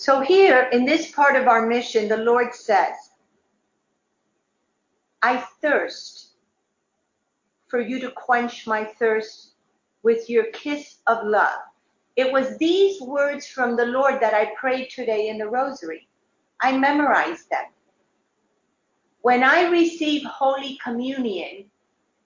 So, 0.00 0.20
here 0.20 0.68
in 0.70 0.84
this 0.84 1.10
part 1.10 1.34
of 1.34 1.48
our 1.48 1.66
mission, 1.66 2.06
the 2.06 2.18
Lord 2.18 2.54
says, 2.54 2.94
I 5.22 5.38
thirst 5.60 6.34
for 7.66 7.80
you 7.80 7.98
to 8.02 8.12
quench 8.12 8.64
my 8.64 8.84
thirst 8.84 9.54
with 10.04 10.30
your 10.30 10.52
kiss 10.52 10.98
of 11.08 11.26
love. 11.26 11.58
It 12.14 12.32
was 12.32 12.56
these 12.58 13.00
words 13.00 13.48
from 13.48 13.74
the 13.74 13.86
Lord 13.86 14.20
that 14.20 14.34
I 14.34 14.54
prayed 14.54 14.88
today 14.90 15.30
in 15.30 15.36
the 15.36 15.48
rosary. 15.48 16.06
I 16.60 16.78
memorized 16.78 17.50
them. 17.50 17.66
When 19.22 19.42
I 19.42 19.68
receive 19.68 20.22
Holy 20.22 20.78
Communion, 20.80 21.64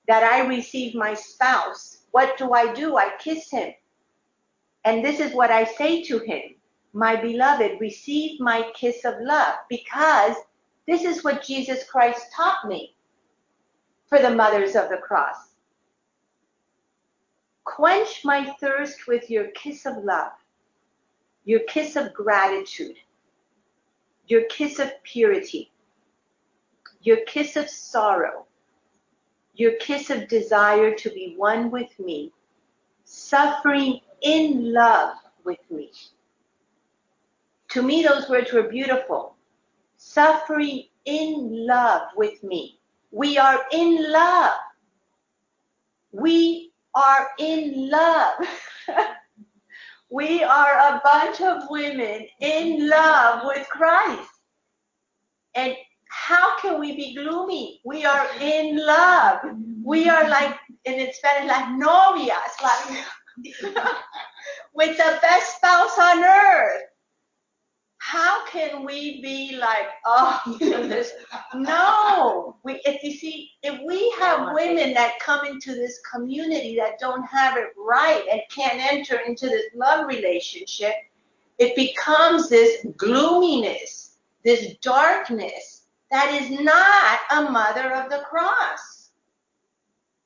that 0.08 0.22
I 0.22 0.46
receive 0.46 0.94
my 0.94 1.14
spouse, 1.14 2.02
what 2.10 2.36
do 2.36 2.52
I 2.52 2.74
do? 2.74 2.98
I 2.98 3.12
kiss 3.18 3.50
him. 3.50 3.72
And 4.84 5.02
this 5.02 5.20
is 5.20 5.32
what 5.32 5.50
I 5.50 5.64
say 5.64 6.02
to 6.02 6.18
him 6.18 6.56
My 6.92 7.16
beloved, 7.16 7.80
receive 7.80 8.38
my 8.40 8.70
kiss 8.74 9.04
of 9.04 9.14
love, 9.20 9.54
because 9.68 10.36
this 10.86 11.04
is 11.04 11.24
what 11.24 11.42
Jesus 11.42 11.84
Christ 11.84 12.26
taught 12.34 12.68
me 12.68 12.94
for 14.08 14.18
the 14.18 14.34
mothers 14.34 14.76
of 14.76 14.90
the 14.90 14.98
cross. 14.98 15.54
Quench 17.64 18.24
my 18.24 18.52
thirst 18.60 19.06
with 19.06 19.30
your 19.30 19.46
kiss 19.52 19.86
of 19.86 20.04
love, 20.04 20.32
your 21.44 21.60
kiss 21.60 21.96
of 21.96 22.12
gratitude, 22.12 22.96
your 24.26 24.44
kiss 24.50 24.78
of 24.78 24.90
purity, 25.02 25.72
your 27.00 27.24
kiss 27.26 27.56
of 27.56 27.70
sorrow, 27.70 28.46
your 29.54 29.72
kiss 29.76 30.10
of 30.10 30.28
desire 30.28 30.94
to 30.94 31.10
be 31.10 31.34
one 31.36 31.70
with 31.70 31.98
me, 31.98 32.32
suffering 33.04 34.00
in 34.22 34.72
love 34.72 35.16
with 35.44 35.58
me. 35.70 35.90
To 37.72 37.82
me, 37.82 38.02
those 38.02 38.28
words 38.28 38.52
were 38.52 38.64
beautiful. 38.64 39.34
Suffering 39.96 40.88
in 41.06 41.66
love 41.66 42.02
with 42.16 42.42
me. 42.44 42.78
We 43.10 43.38
are 43.38 43.64
in 43.72 44.12
love. 44.12 44.58
We 46.12 46.72
are 46.94 47.28
in 47.38 47.88
love. 47.88 48.46
we 50.10 50.44
are 50.44 50.74
a 50.74 51.00
bunch 51.02 51.40
of 51.40 51.62
women 51.70 52.26
in 52.40 52.90
love 52.90 53.44
with 53.46 53.66
Christ. 53.70 54.28
And 55.54 55.74
how 56.10 56.58
can 56.58 56.78
we 56.78 56.94
be 56.94 57.14
gloomy? 57.14 57.80
We 57.86 58.04
are 58.04 58.26
in 58.38 58.84
love. 58.84 59.40
We 59.82 60.10
are 60.10 60.28
like, 60.28 60.58
in 60.84 61.10
Spanish, 61.10 61.48
like 61.48 61.64
novias, 61.80 62.52
like 62.62 63.04
with 64.74 64.94
the 64.98 65.18
best 65.22 65.56
spouse 65.56 65.98
on 65.98 66.22
earth. 66.22 66.82
How 68.04 68.44
can 68.46 68.84
we 68.84 69.22
be 69.22 69.56
like, 69.56 69.86
oh, 70.04 70.56
this? 70.58 71.12
no. 71.54 72.56
We, 72.64 72.82
if 72.84 73.00
you 73.04 73.12
see, 73.12 73.52
if 73.62 73.80
we 73.86 74.12
have 74.18 74.52
women 74.52 74.92
that 74.94 75.20
come 75.20 75.46
into 75.46 75.72
this 75.72 76.00
community 76.12 76.74
that 76.76 76.98
don't 76.98 77.22
have 77.22 77.56
it 77.56 77.68
right 77.78 78.24
and 78.30 78.40
can't 78.50 78.82
enter 78.92 79.20
into 79.20 79.46
this 79.46 79.66
love 79.76 80.08
relationship, 80.08 80.94
it 81.58 81.76
becomes 81.76 82.48
this 82.48 82.84
gloominess, 82.96 84.16
this 84.42 84.74
darkness 84.82 85.82
that 86.10 86.42
is 86.42 86.58
not 86.60 87.20
a 87.30 87.50
mother 87.52 87.92
of 87.92 88.10
the 88.10 88.24
cross. 88.28 89.10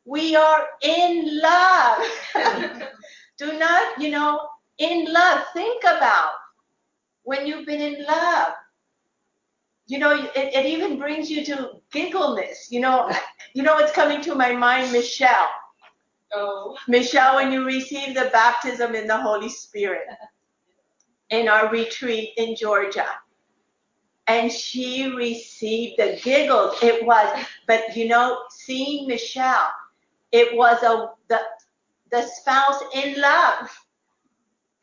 We 0.06 0.34
are 0.34 0.66
in 0.80 1.40
love. 1.42 2.02
Do 3.36 3.58
not, 3.58 4.00
you 4.00 4.10
know, 4.10 4.48
in 4.78 5.12
love. 5.12 5.44
Think 5.52 5.84
about 5.84 6.30
when 7.26 7.44
you've 7.44 7.66
been 7.66 7.80
in 7.80 8.04
love. 8.04 8.52
You 9.88 9.98
know, 9.98 10.14
it, 10.14 10.30
it 10.34 10.64
even 10.66 10.96
brings 10.96 11.28
you 11.28 11.44
to 11.46 11.72
giggleness. 11.92 12.68
You 12.70 12.80
know, 12.80 13.10
you 13.54 13.62
know 13.62 13.74
what's 13.74 13.92
coming 13.92 14.20
to 14.22 14.34
my 14.34 14.52
mind, 14.52 14.92
Michelle. 14.92 15.48
Oh. 16.32 16.76
Michelle, 16.88 17.36
when 17.36 17.52
you 17.52 17.64
received 17.64 18.16
the 18.16 18.30
baptism 18.32 18.94
in 18.94 19.06
the 19.06 19.20
Holy 19.20 19.48
Spirit 19.48 20.06
in 21.30 21.48
our 21.48 21.68
retreat 21.70 22.30
in 22.36 22.54
Georgia. 22.54 23.06
And 24.28 24.50
she 24.50 25.12
received 25.14 25.98
the 25.98 26.20
giggles. 26.22 26.76
It 26.82 27.04
was, 27.04 27.44
but 27.66 27.96
you 27.96 28.08
know, 28.08 28.42
seeing 28.50 29.08
Michelle, 29.08 29.68
it 30.32 30.56
was 30.56 30.82
a 30.82 31.10
the 31.28 31.40
the 32.10 32.22
spouse 32.22 32.82
in 32.94 33.20
love. 33.20 33.68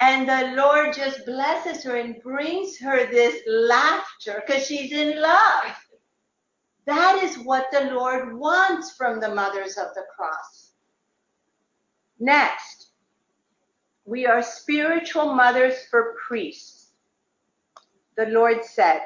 And 0.05 0.27
the 0.27 0.53
Lord 0.61 0.93
just 0.93 1.25
blesses 1.25 1.81
her 1.85 1.95
and 1.95 2.21
brings 2.21 2.77
her 2.79 3.09
this 3.09 3.41
laughter 3.47 4.43
because 4.45 4.67
she's 4.67 4.91
in 4.91 5.21
love. 5.21 5.77
That 6.85 7.23
is 7.23 7.37
what 7.37 7.67
the 7.71 7.85
Lord 7.85 8.37
wants 8.37 8.91
from 8.97 9.21
the 9.21 9.33
mothers 9.33 9.77
of 9.77 9.93
the 9.95 10.03
cross. 10.13 10.73
Next, 12.19 12.89
we 14.03 14.25
are 14.25 14.43
spiritual 14.43 15.35
mothers 15.35 15.85
for 15.89 16.17
priests. 16.27 16.91
The 18.17 18.25
Lord 18.25 18.65
said, 18.65 18.99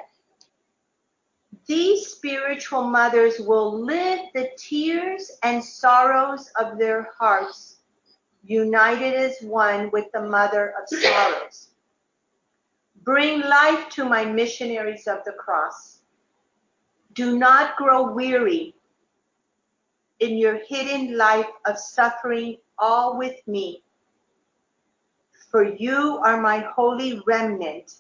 These 1.68 2.08
spiritual 2.08 2.82
mothers 2.82 3.36
will 3.40 3.86
live 3.86 4.22
the 4.34 4.50
tears 4.58 5.30
and 5.44 5.64
sorrows 5.64 6.50
of 6.60 6.80
their 6.80 7.12
hearts 7.20 7.77
united 8.44 9.14
as 9.14 9.40
one 9.42 9.90
with 9.92 10.06
the 10.14 10.22
mother 10.22 10.74
of 10.80 10.88
sorrows. 10.88 11.70
Bring 13.04 13.42
life 13.42 13.90
to 13.90 14.06
my 14.06 14.26
missionaries 14.26 15.08
of 15.08 15.20
the 15.26 15.34
cross. 15.34 16.02
Do 17.14 17.38
not 17.38 17.78
grow 17.78 18.12
weary 18.12 18.76
in 20.20 20.38
your 20.38 20.60
hidden 20.68 21.18
life 21.18 21.50
of 21.66 21.78
suffering 21.78 22.58
all 22.78 23.18
with 23.18 23.36
me. 23.48 23.84
For 25.52 25.64
you 25.64 26.20
are 26.24 26.42
my 26.42 26.60
holy 26.60 27.22
remnant 27.26 27.94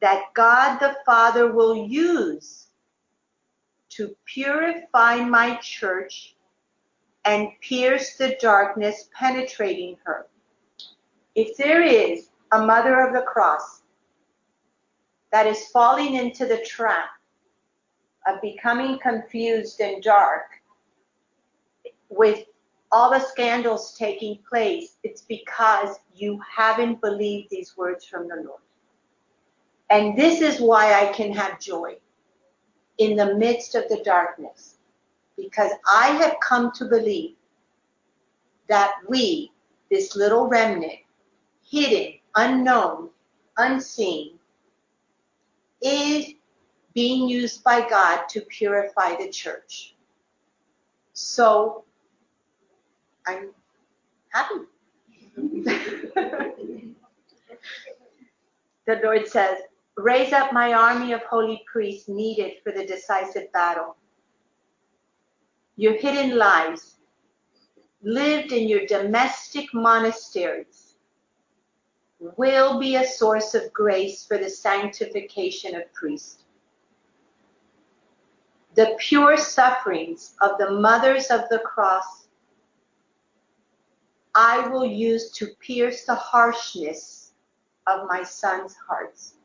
that 0.00 0.32
God 0.34 0.78
the 0.78 0.96
Father 1.04 1.52
will 1.52 1.76
use 1.76 2.68
to 3.90 4.16
purify 4.24 5.16
my 5.16 5.56
church 5.56 6.35
and 7.26 7.48
pierce 7.60 8.16
the 8.16 8.36
darkness 8.40 9.08
penetrating 9.12 9.96
her. 10.04 10.26
If 11.34 11.56
there 11.56 11.82
is 11.82 12.30
a 12.52 12.64
mother 12.64 13.00
of 13.00 13.12
the 13.12 13.22
cross 13.22 13.82
that 15.32 15.46
is 15.46 15.68
falling 15.68 16.14
into 16.14 16.46
the 16.46 16.64
trap 16.64 17.10
of 18.26 18.40
becoming 18.40 18.98
confused 19.00 19.80
and 19.80 20.02
dark 20.02 20.44
with 22.08 22.44
all 22.92 23.10
the 23.10 23.18
scandals 23.18 23.96
taking 23.98 24.38
place, 24.48 24.96
it's 25.02 25.22
because 25.22 25.96
you 26.14 26.40
haven't 26.56 27.00
believed 27.00 27.50
these 27.50 27.76
words 27.76 28.04
from 28.04 28.28
the 28.28 28.36
Lord. 28.36 28.60
And 29.90 30.16
this 30.16 30.40
is 30.40 30.60
why 30.60 30.94
I 30.94 31.12
can 31.12 31.32
have 31.32 31.60
joy 31.60 31.96
in 32.98 33.16
the 33.16 33.34
midst 33.34 33.74
of 33.74 33.88
the 33.88 34.02
darkness 34.04 34.75
because 35.36 35.72
I 35.90 36.08
have 36.08 36.36
come 36.40 36.72
to 36.72 36.86
believe 36.86 37.36
that 38.68 38.94
we, 39.08 39.52
this 39.90 40.16
little 40.16 40.48
remnant, 40.48 40.98
hidden, 41.64 42.14
unknown, 42.34 43.10
unseen, 43.58 44.38
is 45.82 46.34
being 46.94 47.28
used 47.28 47.62
by 47.62 47.86
God 47.88 48.26
to 48.30 48.40
purify 48.42 49.16
the 49.16 49.28
church. 49.28 49.94
So 51.12 51.84
I'm 53.26 53.50
happy. 54.30 54.60
the 58.86 59.00
Lord 59.02 59.26
says, 59.28 59.58
Raise 59.98 60.32
up 60.34 60.52
my 60.52 60.74
army 60.74 61.12
of 61.14 61.22
holy 61.22 61.62
priests 61.70 62.06
needed 62.06 62.56
for 62.62 62.70
the 62.70 62.84
decisive 62.86 63.50
battle 63.52 63.96
your 65.76 65.94
hidden 65.94 66.36
lives, 66.36 66.96
lived 68.02 68.52
in 68.52 68.68
your 68.68 68.86
domestic 68.86 69.72
monasteries, 69.74 70.96
will 72.18 72.80
be 72.80 72.96
a 72.96 73.06
source 73.06 73.54
of 73.54 73.72
grace 73.72 74.24
for 74.24 74.38
the 74.38 74.48
sanctification 74.48 75.74
of 75.74 75.92
priests. 75.92 76.44
The 78.74 78.96
pure 78.98 79.36
sufferings 79.36 80.34
of 80.40 80.58
the 80.58 80.70
mothers 80.70 81.26
of 81.26 81.48
the 81.50 81.60
cross 81.60 82.26
I 84.34 84.68
will 84.68 84.84
use 84.84 85.30
to 85.32 85.46
pierce 85.60 86.04
the 86.04 86.14
harshness 86.14 87.32
of 87.86 88.06
my 88.06 88.22
sons' 88.22 88.76
hearts. 88.86 89.36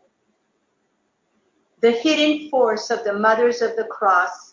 The 1.79 1.91
hidden 1.91 2.49
force 2.49 2.91
of 2.91 3.05
the 3.05 3.13
mothers 3.17 3.61
of 3.61 3.77
the 3.77 3.85
cross 3.85 4.50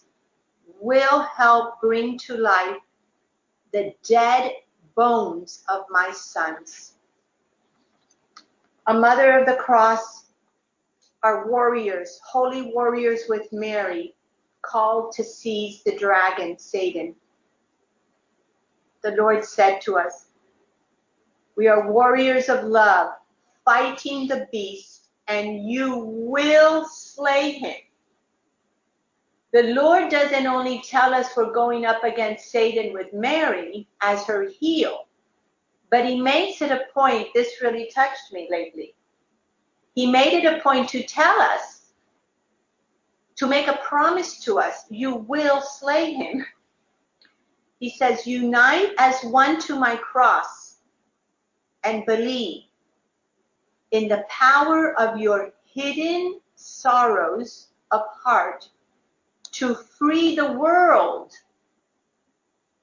will 0.80 1.20
help 1.20 1.80
bring 1.80 2.18
to 2.18 2.36
life 2.36 2.76
the 3.72 3.94
dead 4.06 4.52
bones 4.94 5.64
of 5.68 5.84
my 5.90 6.10
sons. 6.12 6.94
A 8.86 8.94
mother 8.94 9.38
of 9.38 9.46
the 9.46 9.56
cross 9.56 10.26
are 11.22 11.48
warriors, 11.48 12.20
holy 12.24 12.72
warriors 12.72 13.22
with 13.28 13.52
Mary, 13.52 14.14
called 14.62 15.12
to 15.12 15.24
seize 15.24 15.82
the 15.82 15.96
dragon, 15.96 16.58
Satan. 16.58 17.14
The 19.02 19.12
Lord 19.12 19.44
said 19.44 19.80
to 19.82 19.98
us, 19.98 20.28
We 21.56 21.68
are 21.68 21.90
warriors 21.90 22.48
of 22.48 22.64
love, 22.64 23.10
fighting 23.64 24.26
the 24.26 24.48
beast, 24.50 25.08
and 25.26 25.68
you 25.68 25.98
will 25.98 26.86
slay 26.88 27.52
him. 27.52 27.76
The 29.52 29.62
Lord 29.74 30.11
doesn't 30.11 30.46
only 30.46 30.82
tell 30.82 31.14
us 31.14 31.34
we're 31.34 31.52
going 31.52 31.87
up 31.87 32.04
against 32.04 32.50
Satan 32.50 32.92
with 32.92 33.14
Mary 33.14 33.88
as 34.02 34.26
her 34.26 34.46
heel, 34.46 35.06
but 35.90 36.04
he 36.04 36.20
makes 36.20 36.61
it 36.61 36.70
a 36.70 36.84
point, 36.92 37.28
this 37.32 37.62
really 37.62 37.90
touched 37.94 38.30
me 38.30 38.46
lately. 38.50 38.94
He 39.94 40.11
made 40.11 40.34
it 40.34 40.44
a 40.44 40.61
point 40.61 40.90
to 40.90 41.02
tell 41.02 41.40
us, 41.40 41.92
to 43.37 43.46
make 43.46 43.68
a 43.68 43.78
promise 43.78 44.44
to 44.44 44.58
us, 44.58 44.84
you 44.90 45.14
will 45.14 45.62
slay 45.62 46.12
him. 46.12 46.44
He 47.80 47.88
says, 47.88 48.26
unite 48.26 48.92
as 48.98 49.22
one 49.22 49.61
to 49.61 49.78
my 49.78 49.96
cross 49.96 50.76
and 51.84 52.04
believe 52.04 52.64
in 53.92 54.08
the 54.08 54.24
power 54.28 54.92
of 55.00 55.18
your 55.18 55.52
hidden 55.64 56.40
sorrows 56.54 57.68
of 57.92 58.02
heart 58.12 58.68
to 59.58 59.74
free 59.74 60.36
the 60.36 60.52
world 60.52 61.32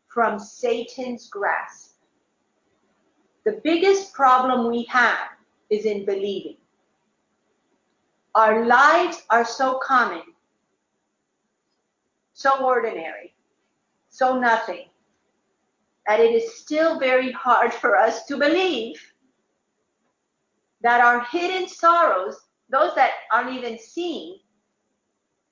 from 0.07 0.37
Satan's 0.37 1.29
grasp. 1.29 1.93
The 3.45 3.61
biggest 3.63 4.13
problem 4.13 4.69
we 4.69 4.83
have 4.85 5.29
is 5.69 5.85
in 5.85 6.03
believing. 6.03 6.57
Our 8.33 8.65
lives 8.65 9.23
are 9.29 9.45
so 9.45 9.79
common, 9.81 10.23
so 12.33 12.61
ordinary, 12.61 13.33
so 14.09 14.37
nothing, 14.37 14.89
that 16.05 16.19
it 16.19 16.35
is 16.35 16.57
still 16.57 16.99
very 16.99 17.31
hard 17.31 17.73
for 17.73 17.95
us 17.95 18.25
to 18.25 18.35
believe 18.35 19.01
that 20.81 20.99
our 20.99 21.23
hidden 21.31 21.69
sorrows, 21.69 22.37
those 22.69 22.93
that 22.95 23.11
aren't 23.31 23.53
even 23.53 23.79
seen, 23.79 24.39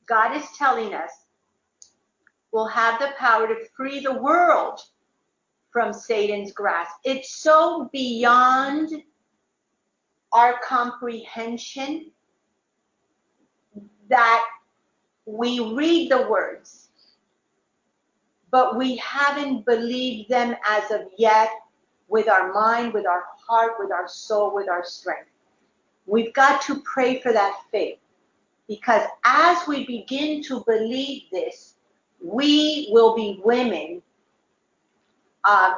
God 0.05 0.35
is 0.35 0.45
telling 0.57 0.93
us 0.93 1.11
will 2.51 2.67
have 2.67 2.99
the 2.99 3.09
power 3.17 3.47
to 3.47 3.55
free 3.75 3.99
the 3.99 4.13
world 4.13 4.79
from 5.71 5.91
Satan's 5.91 6.51
grasp. 6.51 6.93
It's 7.03 7.35
so 7.35 7.89
beyond 7.91 9.03
our 10.31 10.59
comprehension 10.63 12.11
that 14.09 14.45
we 15.25 15.59
read 15.73 16.11
the 16.11 16.27
words, 16.29 16.89
but 18.51 18.77
we 18.77 18.97
haven't 18.97 19.65
believed 19.65 20.29
them 20.29 20.55
as 20.67 20.91
of 20.91 21.01
yet 21.17 21.49
with 22.07 22.29
our 22.29 22.53
mind, 22.53 22.93
with 22.93 23.07
our 23.07 23.23
heart, 23.47 23.73
with 23.79 23.91
our 23.91 24.07
soul, 24.07 24.53
with 24.53 24.69
our 24.69 24.83
strength. 24.83 25.29
We've 26.05 26.33
got 26.33 26.61
to 26.63 26.81
pray 26.81 27.19
for 27.21 27.31
that 27.31 27.61
faith 27.71 27.97
because 28.67 29.03
as 29.25 29.67
we 29.67 29.85
begin 29.85 30.41
to 30.43 30.63
believe 30.65 31.23
this, 31.31 31.75
we 32.21 32.89
will 32.91 33.15
be 33.15 33.41
women 33.43 34.01
uh, 35.43 35.73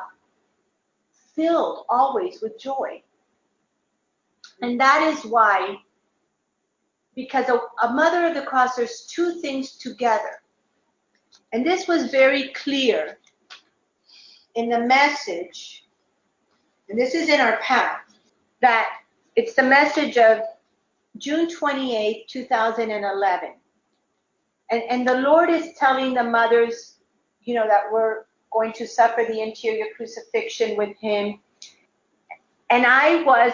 filled 1.36 1.86
always 1.90 2.42
with 2.42 2.60
joy. 2.60 3.02
And 4.62 4.80
that 4.80 5.02
is 5.14 5.26
why, 5.26 5.76
because 7.16 7.50
a, 7.50 7.60
a 7.86 7.94
mother 7.94 8.28
of 8.28 8.36
the 8.36 8.44
cross, 8.44 8.76
there's 8.76 9.06
two 9.08 9.42
things 9.42 9.78
together. 9.78 10.42
And 11.52 11.66
this 11.66 11.88
was 11.88 12.12
very 12.12 12.50
clear 12.50 13.18
in 14.56 14.70
the 14.70 14.80
message, 14.80 15.86
and 16.90 16.98
this 17.00 17.14
is 17.14 17.30
in 17.30 17.42
our 17.42 17.58
path, 17.58 18.00
that 18.62 18.88
it's 19.36 19.54
the 19.54 19.64
message 19.64 20.18
of 20.18 20.40
June 21.18 21.50
28, 21.50 22.28
2011. 22.28 23.54
And, 24.72 24.84
and 24.90 25.08
the 25.08 25.22
Lord 25.22 25.50
is 25.50 25.74
telling 25.78 26.14
the 26.14 26.24
mothers, 26.24 26.98
you 27.44 27.56
know, 27.56 27.68
that 27.68 27.84
we're 27.92 28.26
going 28.52 28.74
to 28.74 28.88
suffer 28.88 29.24
the 29.28 29.42
interior 29.42 29.86
crucifixion 29.96 30.76
with 30.76 30.98
Him. 30.98 31.40
And 32.70 32.86
I 32.86 33.24
was 33.24 33.54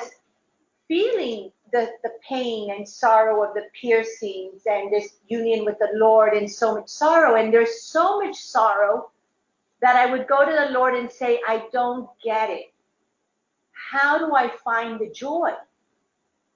feeling 0.87 1.51
the, 1.71 1.89
the 2.03 2.11
pain 2.27 2.71
and 2.71 2.87
sorrow 2.87 3.47
of 3.47 3.53
the 3.53 3.63
piercings 3.79 4.63
and 4.65 4.91
this 4.91 5.17
union 5.27 5.65
with 5.65 5.77
the 5.79 5.89
Lord 5.93 6.33
and 6.33 6.49
so 6.49 6.75
much 6.75 6.89
sorrow. 6.89 7.35
And 7.35 7.53
there's 7.53 7.83
so 7.83 8.19
much 8.19 8.35
sorrow 8.35 9.11
that 9.81 9.95
I 9.95 10.11
would 10.11 10.27
go 10.27 10.45
to 10.45 10.51
the 10.51 10.73
Lord 10.73 10.95
and 10.95 11.11
say, 11.11 11.39
I 11.47 11.65
don't 11.71 12.09
get 12.23 12.49
it. 12.49 12.73
How 13.71 14.17
do 14.17 14.35
I 14.35 14.51
find 14.63 14.99
the 14.99 15.09
joy? 15.09 15.51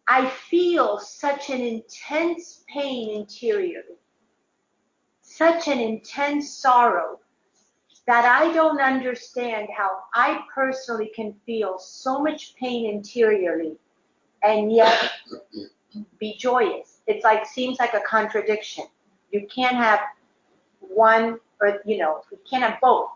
I 0.08 0.30
feel 0.30 1.00
such 1.00 1.50
an 1.50 1.62
intense 1.62 2.64
pain 2.68 3.16
interiorly, 3.16 3.98
such 5.22 5.68
an 5.68 5.80
intense 5.80 6.54
sorrow 6.54 7.20
that 8.06 8.24
I 8.24 8.54
don't 8.54 8.80
understand 8.80 9.68
how 9.76 10.04
I 10.14 10.44
personally 10.54 11.12
can 11.16 11.34
feel 11.46 11.80
so 11.80 12.22
much 12.22 12.56
pain 12.56 12.88
interiorly 12.94 13.78
and 14.44 14.72
yet 14.72 15.12
be 16.20 16.36
joyous. 16.38 17.02
It's 17.08 17.24
like 17.24 17.48
seems 17.48 17.80
like 17.80 17.96
a 17.96 18.02
contradiction. 18.02 18.86
You 19.32 19.48
can't 19.48 19.76
have 19.76 20.02
one 20.80 21.40
or 21.60 21.80
you 21.84 21.98
know, 21.98 22.22
you 22.32 22.38
can't 22.48 22.64
have 22.64 22.80
both. 22.80 23.10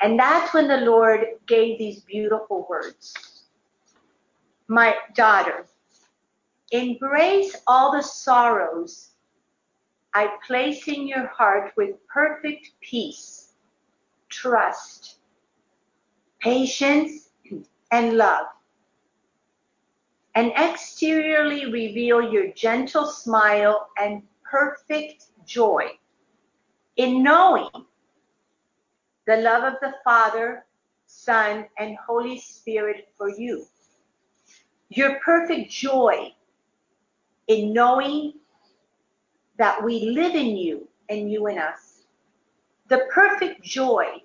And 0.00 0.16
that's 0.16 0.54
when 0.54 0.68
the 0.68 0.76
Lord 0.78 1.26
gave 1.46 1.78
these 1.78 2.00
beautiful 2.00 2.66
words 2.70 3.35
my 4.68 4.96
daughter, 5.14 5.66
embrace 6.72 7.54
all 7.66 7.92
the 7.92 8.02
sorrows 8.02 9.10
I 10.14 10.30
place 10.46 10.88
in 10.88 11.06
your 11.06 11.26
heart 11.26 11.72
with 11.76 11.94
perfect 12.08 12.70
peace, 12.80 13.52
trust, 14.30 15.18
patience, 16.40 17.30
and 17.90 18.16
love. 18.16 18.46
And 20.34 20.52
exteriorly 20.52 21.70
reveal 21.70 22.32
your 22.32 22.48
gentle 22.52 23.06
smile 23.06 23.88
and 23.98 24.22
perfect 24.42 25.26
joy 25.44 25.90
in 26.96 27.22
knowing 27.22 27.68
the 29.26 29.36
love 29.36 29.64
of 29.64 29.78
the 29.80 29.94
Father, 30.02 30.64
Son, 31.06 31.66
and 31.78 31.96
Holy 32.06 32.38
Spirit 32.38 33.08
for 33.18 33.28
you 33.28 33.66
your 34.88 35.18
perfect 35.20 35.70
joy 35.70 36.32
in 37.48 37.72
knowing 37.72 38.34
that 39.58 39.82
we 39.82 40.10
live 40.10 40.34
in 40.34 40.56
you 40.56 40.88
and 41.08 41.30
you 41.30 41.46
in 41.48 41.58
us. 41.58 42.02
The 42.88 43.08
perfect 43.12 43.62
joy 43.62 44.22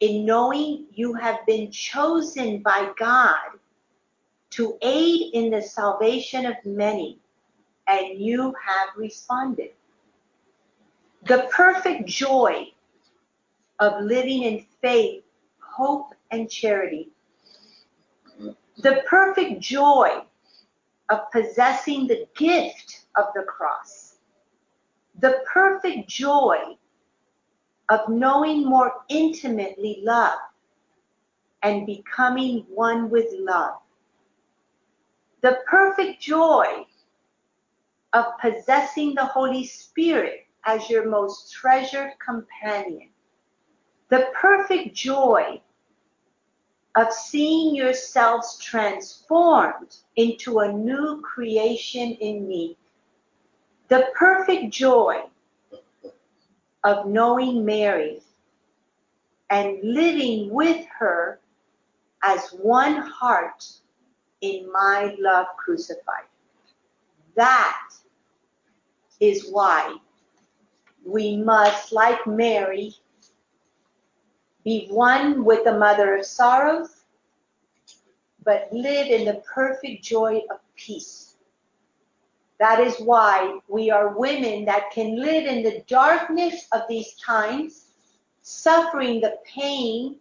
in 0.00 0.26
knowing 0.26 0.86
you 0.92 1.14
have 1.14 1.46
been 1.46 1.70
chosen 1.70 2.60
by 2.60 2.90
God 2.98 3.36
to 4.50 4.76
aid 4.82 5.32
in 5.32 5.50
the 5.50 5.62
salvation 5.62 6.44
of 6.44 6.56
many, 6.64 7.18
and 7.86 8.20
you 8.20 8.52
have 8.62 8.88
responded. 8.96 9.70
The 11.24 11.48
perfect 11.52 12.06
joy 12.06 12.72
of 13.78 14.02
living 14.02 14.42
in 14.42 14.66
faith, 14.80 15.22
hope, 15.60 16.14
and 16.32 16.50
charity 16.50 17.11
the 18.78 19.02
perfect 19.06 19.60
joy 19.60 20.22
of 21.10 21.30
possessing 21.30 22.06
the 22.06 22.26
gift 22.36 23.06
of 23.16 23.26
the 23.34 23.42
cross, 23.42 24.16
the 25.20 25.42
perfect 25.52 26.08
joy 26.08 26.76
of 27.90 28.08
knowing 28.08 28.64
more 28.64 28.92
intimately 29.08 30.00
love 30.02 30.38
and 31.62 31.86
becoming 31.86 32.64
one 32.68 33.10
with 33.10 33.26
love, 33.38 33.78
the 35.42 35.58
perfect 35.66 36.20
joy 36.20 36.86
of 38.14 38.24
possessing 38.40 39.14
the 39.14 39.24
Holy 39.24 39.64
Spirit 39.64 40.46
as 40.64 40.88
your 40.88 41.08
most 41.08 41.52
treasured 41.52 42.12
companion, 42.24 43.10
the 44.08 44.28
perfect 44.34 44.94
joy 44.94 45.60
of 46.96 47.12
seeing 47.12 47.74
yourselves 47.74 48.58
transformed 48.58 49.96
into 50.16 50.60
a 50.60 50.72
new 50.72 51.22
creation 51.22 52.12
in 52.20 52.46
me. 52.46 52.76
The 53.88 54.08
perfect 54.14 54.72
joy 54.72 55.22
of 56.84 57.06
knowing 57.06 57.64
Mary 57.64 58.20
and 59.50 59.78
living 59.82 60.50
with 60.50 60.84
her 60.98 61.40
as 62.22 62.48
one 62.50 62.96
heart 62.96 63.64
in 64.40 64.70
my 64.72 65.16
love 65.18 65.46
crucified. 65.56 66.24
That 67.36 67.88
is 69.20 69.48
why 69.50 69.96
we 71.04 71.36
must, 71.36 71.92
like 71.92 72.26
Mary, 72.26 72.94
be 74.64 74.86
one 74.90 75.44
with 75.44 75.64
the 75.64 75.78
mother 75.78 76.16
of 76.16 76.26
sorrows, 76.26 77.04
but 78.44 78.68
live 78.72 79.08
in 79.08 79.24
the 79.24 79.42
perfect 79.52 80.04
joy 80.04 80.42
of 80.50 80.58
peace. 80.76 81.34
That 82.58 82.80
is 82.80 82.96
why 82.98 83.58
we 83.68 83.90
are 83.90 84.16
women 84.16 84.64
that 84.66 84.90
can 84.92 85.18
live 85.18 85.46
in 85.46 85.64
the 85.64 85.82
darkness 85.88 86.68
of 86.72 86.82
these 86.88 87.14
times, 87.14 87.86
suffering 88.42 89.20
the 89.20 89.36
pain 89.44 90.16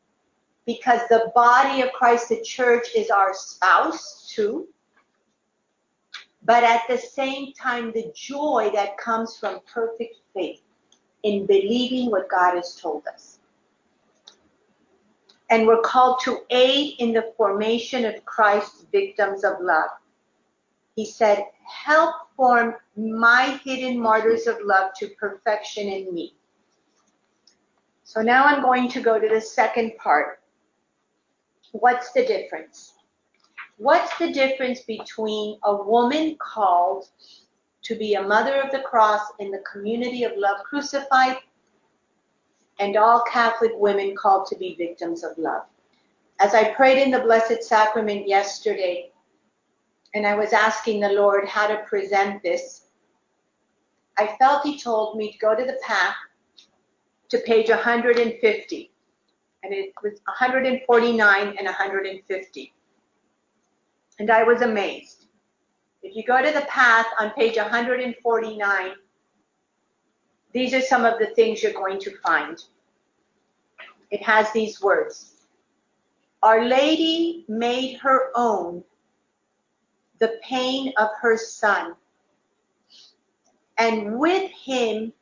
because 0.65 1.01
the 1.10 1.32
body 1.36 1.82
of 1.82 1.91
Christ, 1.91 2.30
the 2.30 2.41
church, 2.41 2.88
is 2.95 3.10
our 3.10 3.34
spouse 3.34 4.32
too. 4.34 4.67
But 6.43 6.63
at 6.63 6.82
the 6.88 6.97
same 6.97 7.54
time, 7.54 7.91
the 7.91 8.12
joy 8.15 8.71
that 8.73 8.97
comes 8.97 9.38
from 9.38 9.60
perfect 9.71 10.15
faith 10.34 10.62
in 11.23 11.45
believing 11.45 12.10
what 12.10 12.30
God 12.30 12.56
has 12.56 12.75
told 12.75 13.06
us 13.08 13.38
and 15.51 15.67
we're 15.67 15.81
called 15.81 16.19
to 16.23 16.39
aid 16.49 16.95
in 16.99 17.11
the 17.11 17.33
formation 17.35 18.05
of 18.05 18.23
Christ's 18.25 18.85
victims 18.91 19.43
of 19.43 19.53
love. 19.61 19.89
He 20.95 21.05
said, 21.05 21.45
help 21.67 22.15
form 22.37 22.75
my 22.95 23.59
hidden 23.63 23.99
martyrs 23.99 24.47
of 24.47 24.57
love 24.63 24.91
to 24.99 25.09
perfection 25.19 25.87
in 25.87 26.13
me. 26.13 26.35
So 28.03 28.21
now 28.21 28.45
I'm 28.45 28.61
going 28.61 28.89
to 28.89 29.01
go 29.01 29.19
to 29.19 29.27
the 29.27 29.41
second 29.41 29.97
part. 29.97 30.39
What's 31.73 32.13
the 32.13 32.25
difference? 32.25 32.93
What's 33.77 34.17
the 34.17 34.31
difference 34.31 34.81
between 34.81 35.57
a 35.63 35.75
woman 35.75 36.37
called 36.39 37.09
to 37.83 37.95
be 37.95 38.13
a 38.13 38.23
mother 38.23 38.61
of 38.61 38.71
the 38.71 38.81
cross 38.81 39.21
in 39.39 39.51
the 39.51 39.63
community 39.71 40.23
of 40.23 40.33
love 40.37 40.57
crucified 40.63 41.37
and 42.79 42.97
all 42.97 43.23
Catholic 43.31 43.71
women 43.75 44.15
called 44.15 44.47
to 44.47 44.55
be 44.55 44.75
victims 44.75 45.23
of 45.23 45.38
love? 45.38 45.63
As 46.39 46.53
I 46.53 46.73
prayed 46.73 47.01
in 47.01 47.12
the 47.12 47.19
Blessed 47.19 47.63
Sacrament 47.63 48.27
yesterday, 48.27 49.12
and 50.13 50.25
I 50.25 50.36
was 50.36 50.53
asking 50.53 50.99
the 50.99 51.10
Lord 51.10 51.47
how 51.47 51.67
to 51.67 51.84
present 51.84 52.41
this, 52.43 52.86
I 54.17 54.36
felt 54.39 54.63
He 54.63 54.79
told 54.79 55.17
me 55.17 55.31
to 55.31 55.38
go 55.38 55.55
to 55.55 55.63
the 55.63 55.79
path 55.84 56.15
to 57.29 57.38
page 57.39 57.69
150. 57.69 58.91
And 59.63 59.73
it 59.73 59.93
was 60.03 60.13
149 60.25 61.47
and 61.47 61.65
150. 61.65 62.73
And 64.19 64.31
I 64.31 64.43
was 64.43 64.62
amazed. 64.62 65.27
If 66.03 66.15
you 66.15 66.23
go 66.23 66.41
to 66.41 66.51
the 66.51 66.65
path 66.65 67.05
on 67.19 67.29
page 67.31 67.57
149, 67.57 68.91
these 70.53 70.73
are 70.73 70.81
some 70.81 71.05
of 71.05 71.19
the 71.19 71.27
things 71.27 71.63
you're 71.63 71.73
going 71.73 71.99
to 71.99 72.11
find. 72.17 72.63
It 74.09 74.21
has 74.23 74.51
these 74.51 74.81
words 74.81 75.35
Our 76.43 76.65
Lady 76.65 77.45
made 77.47 77.97
her 77.97 78.31
own 78.35 78.83
the 80.19 80.39
pain 80.43 80.93
of 80.97 81.09
her 81.21 81.37
son, 81.37 81.95
and 83.77 84.19
with 84.19 84.51
him 84.51 85.13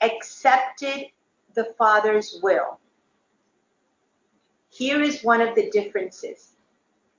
accepted 0.00 1.06
the 1.54 1.74
Father's 1.78 2.40
will. 2.42 2.78
Here 4.70 5.00
is 5.02 5.22
one 5.22 5.40
of 5.40 5.54
the 5.54 5.70
differences. 5.70 6.52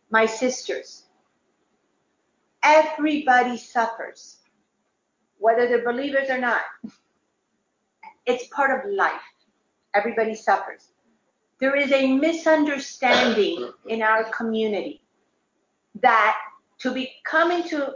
My 0.09 0.25
sisters, 0.25 1.03
everybody 2.63 3.57
suffers, 3.57 4.38
whether 5.39 5.67
they're 5.67 5.86
believers 5.86 6.29
or 6.29 6.38
not. 6.39 6.62
It's 8.25 8.47
part 8.47 8.71
of 8.71 8.91
life. 8.91 9.21
Everybody 9.93 10.36
suffers. 10.36 10.89
There 11.59 11.75
is 11.75 11.91
a 11.91 12.15
misunderstanding 12.15 13.71
in 13.88 14.01
our 14.01 14.25
community 14.31 15.01
that 16.01 16.38
to 16.79 16.93
be 16.93 17.12
coming 17.25 17.63
to 17.69 17.95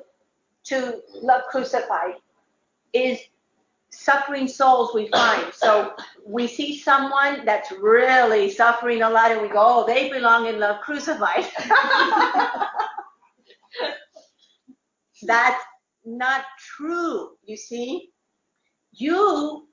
to 0.65 1.01
love 1.21 1.41
crucified 1.49 2.15
is 2.93 3.19
suffering 3.89 4.47
souls 4.47 4.93
we 4.93 5.07
find. 5.07 5.53
So 5.53 5.93
we 6.25 6.47
see 6.47 6.77
someone 6.77 7.45
that's 7.45 7.71
really 7.71 8.49
suffering 8.51 9.01
a 9.01 9.09
lot 9.09 9.31
and 9.31 9.41
we 9.41 9.47
go, 9.47 9.55
oh, 9.57 9.87
they 9.87 10.09
belong 10.09 10.47
in 10.47 10.59
love 10.59 10.81
crucified. 10.81 11.45
that's 15.23 15.63
not 16.05 16.43
true, 16.57 17.37
you 17.45 17.57
see. 17.57 18.11
You 18.91 19.66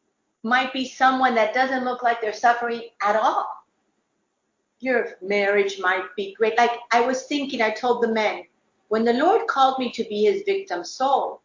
might 0.45 0.73
be 0.73 0.87
someone 0.87 1.35
that 1.35 1.55
doesn't 1.55 1.85
look 1.85 2.03
like 2.03 2.21
they're 2.21 2.33
suffering 2.33 2.83
at 3.03 3.17
all. 3.17 3.49
Your 4.79 5.17
marriage 5.23 5.81
might 5.81 6.05
be 6.17 6.35
great. 6.35 6.57
Like 6.59 6.79
I 6.93 7.01
was 7.01 7.23
thinking, 7.25 7.63
I 7.63 7.71
told 7.71 8.03
the 8.03 8.13
men, 8.13 8.45
when 8.89 9.05
the 9.05 9.15
Lord 9.15 9.47
called 9.49 9.79
me 9.79 9.91
to 9.93 10.05
be 10.05 10.25
his 10.25 10.43
victim 10.45 10.85
soul, 10.85 11.41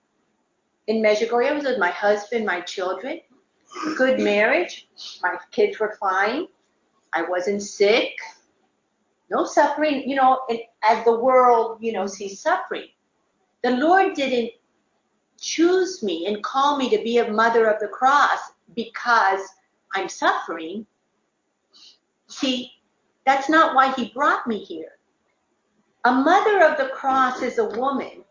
in 0.88 1.02
Medjugorje, 1.02 1.50
I 1.50 1.54
was 1.54 1.64
with 1.64 1.80
my 1.80 1.90
husband, 1.90 2.46
my 2.46 2.60
children, 2.62 3.22
good 3.96 4.20
marriage. 4.20 4.88
My 5.22 5.38
kids 5.52 5.80
were 5.80 5.96
fine. 6.00 6.48
I 7.14 7.22
wasn't 7.24 7.62
sick. 7.62 8.12
No 9.30 9.46
suffering, 9.46 10.10
you 10.10 10.16
know, 10.16 10.42
and 10.50 10.60
as 10.84 11.06
the 11.06 11.18
world, 11.18 11.78
you 11.80 11.94
know, 11.94 12.08
sees 12.08 12.42
suffering. 12.42 12.88
The 13.64 13.72
Lord 13.72 14.16
didn't 14.16 14.52
choose 15.40 16.04
me 16.04 16.26
and 16.26 16.44
call 16.44 16.78
me 16.78 16.90
to 16.90 17.02
be 17.04 17.20
a 17.20 17.32
mother 17.32 17.68
of 17.68 17.80
the 17.80 17.88
cross 17.88 18.40
because 18.76 19.42
I'm 19.94 20.10
suffering. 20.10 20.86
See, 22.28 22.72
that's 23.26 23.50
not 23.50 23.76
why 23.76 23.94
he 23.94 24.12
brought 24.14 24.48
me 24.48 24.60
here. 24.60 25.00
A 26.06 26.12
mother 26.12 26.64
of 26.64 26.78
the 26.78 26.90
cross 26.94 27.42
is 27.42 27.58
a 27.58 27.66
woman 27.66 28.24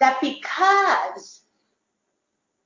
that 0.00 0.20
because 0.20 1.42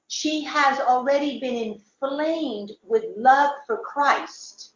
she 0.09 0.43
has 0.43 0.81
already 0.81 1.39
been 1.39 1.55
inflamed 2.03 2.73
with 2.83 3.05
love 3.17 3.53
for 3.67 3.79
Christ. 3.79 4.75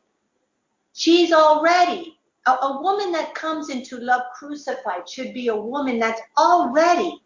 She's 0.93 1.33
already, 1.33 2.19
a, 2.47 2.53
a, 2.53 2.81
woman 2.81 3.11
that 3.13 3.35
comes 3.35 3.69
into 3.69 3.99
love 3.99 4.23
crucified 4.33 5.09
should 5.09 5.35
be 5.35 5.49
a 5.49 5.57
woman 5.57 5.99
that's 5.99 6.21
already 6.39 7.21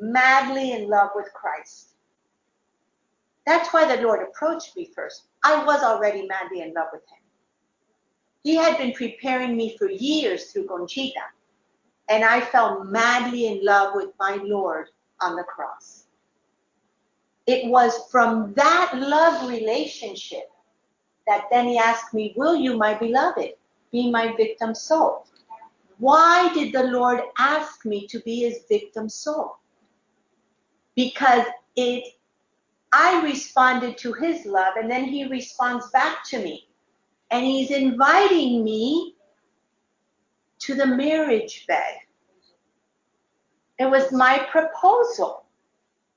madly 0.00 0.72
in 0.72 0.88
love 0.88 1.10
with 1.14 1.32
Christ. 1.34 1.91
That's 3.46 3.72
why 3.72 3.84
the 3.94 4.02
Lord 4.02 4.22
approached 4.22 4.76
me 4.76 4.90
first. 4.94 5.24
I 5.42 5.64
was 5.64 5.82
already 5.82 6.26
madly 6.26 6.60
in 6.60 6.72
love 6.74 6.88
with 6.92 7.02
him. 7.02 7.18
He 8.44 8.56
had 8.56 8.78
been 8.78 8.92
preparing 8.92 9.56
me 9.56 9.76
for 9.76 9.88
years 9.90 10.50
through 10.50 10.66
Conchita, 10.66 11.22
and 12.08 12.24
I 12.24 12.40
fell 12.40 12.84
madly 12.84 13.46
in 13.46 13.64
love 13.64 13.94
with 13.94 14.10
my 14.18 14.36
Lord 14.42 14.88
on 15.20 15.36
the 15.36 15.44
cross. 15.44 16.04
It 17.46 17.68
was 17.68 18.08
from 18.10 18.52
that 18.54 18.92
love 18.94 19.48
relationship 19.48 20.50
that 21.26 21.46
then 21.50 21.66
he 21.66 21.78
asked 21.78 22.14
me, 22.14 22.34
Will 22.36 22.54
you, 22.54 22.76
my 22.76 22.94
beloved, 22.94 23.54
be 23.90 24.10
my 24.10 24.34
victim 24.36 24.74
soul? 24.74 25.26
Why 25.98 26.52
did 26.52 26.72
the 26.72 26.84
Lord 26.84 27.20
ask 27.38 27.84
me 27.84 28.06
to 28.08 28.20
be 28.20 28.40
his 28.40 28.64
victim 28.68 29.08
soul? 29.08 29.56
Because 30.96 31.44
it 31.76 32.14
I 32.92 33.22
responded 33.22 33.96
to 33.98 34.12
his 34.12 34.44
love 34.44 34.74
and 34.76 34.90
then 34.90 35.04
he 35.04 35.24
responds 35.24 35.88
back 35.90 36.24
to 36.28 36.38
me. 36.38 36.68
And 37.30 37.44
he's 37.44 37.70
inviting 37.70 38.62
me 38.62 39.16
to 40.60 40.74
the 40.74 40.86
marriage 40.86 41.66
bed. 41.66 41.96
It 43.78 43.90
was 43.90 44.12
my 44.12 44.46
proposal. 44.50 45.46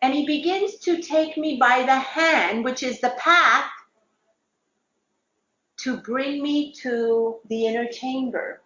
And 0.02 0.14
he 0.14 0.26
begins 0.26 0.76
to 0.80 1.02
take 1.02 1.38
me 1.38 1.58
by 1.58 1.84
the 1.84 1.96
hand, 1.96 2.64
which 2.66 2.84
is 2.84 3.00
the 3.00 3.16
path, 3.18 3.72
to 5.78 5.98
bring 5.98 6.44
me 6.44 6.74
to 6.74 7.38
the 7.50 7.66
inner 7.66 7.88
chamber 7.88 8.62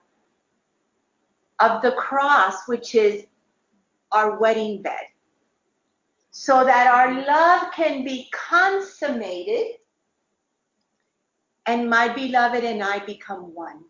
of 1.60 1.82
the 1.82 1.92
cross, 1.92 2.68
which 2.68 2.96
is 2.96 3.26
our 4.12 4.40
wedding 4.40 4.82
bed. 4.82 5.00
So 6.32 6.64
that 6.64 6.88
our 6.88 7.26
love 7.26 7.74
can 7.74 8.04
be 8.04 8.30
consummated 8.32 9.78
and 11.66 11.90
my 11.90 12.12
beloved 12.14 12.64
and 12.64 12.84
I 12.84 13.00
become 13.00 13.54
one. 13.54 13.84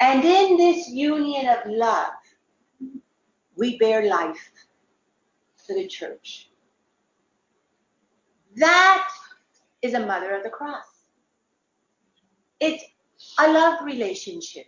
And 0.00 0.24
in 0.24 0.56
this 0.56 0.88
union 0.88 1.48
of 1.48 1.58
love, 1.66 2.12
we 3.56 3.78
bear 3.78 4.08
life 4.08 4.50
to 5.66 5.74
the 5.74 5.86
church. 5.86 6.50
That 8.56 9.08
is 9.82 9.94
a 9.94 10.06
mother 10.06 10.34
of 10.34 10.42
the 10.42 10.50
cross. 10.50 10.84
It's 12.60 12.84
a 13.38 13.52
love 13.52 13.84
relationship. 13.84 14.66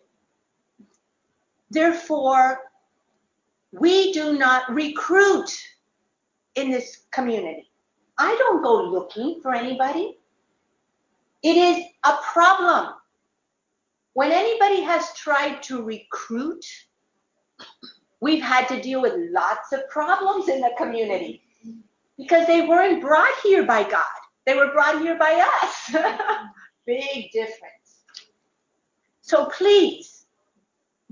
Therefore, 1.71 2.59
we 3.73 4.13
do 4.13 4.39
not 4.39 4.73
recruit 4.73 5.51
in 6.57 6.71
this 6.71 7.05
community. 7.13 7.71
I 8.19 8.35
don't 8.37 8.63
go 8.63 8.83
looking 8.83 9.41
for 9.43 9.55
anybody. 9.55 10.19
It 11.43 11.57
is 11.57 11.85
a 12.05 12.17
problem. 12.33 12.95
When 14.15 14.33
anybody 14.33 14.81
has 14.81 15.13
tried 15.15 15.63
to 15.65 15.83
recruit, 15.83 16.65
we've 18.21 18.43
had 18.43 18.67
to 18.69 18.81
deal 18.81 19.03
with 19.03 19.13
lots 19.31 19.73
of 19.73 19.89
problems 19.91 20.49
in 20.49 20.61
the 20.61 20.71
community 20.79 21.43
because 22.17 22.47
they 22.47 22.63
weren't 22.67 23.03
brought 23.03 23.35
here 23.43 23.65
by 23.65 23.89
God. 23.89 24.05
They 24.47 24.55
were 24.55 24.73
brought 24.73 25.01
here 25.03 25.19
by 25.19 25.47
us. 25.63 25.95
Big 26.87 27.31
difference. 27.33 28.05
So 29.21 29.47
please, 29.47 30.27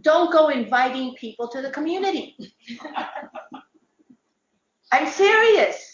don't 0.00 0.32
go 0.32 0.48
inviting 0.48 1.14
people 1.14 1.48
to 1.48 1.60
the 1.60 1.70
community. 1.70 2.36
I'm 4.92 5.08
serious. 5.08 5.92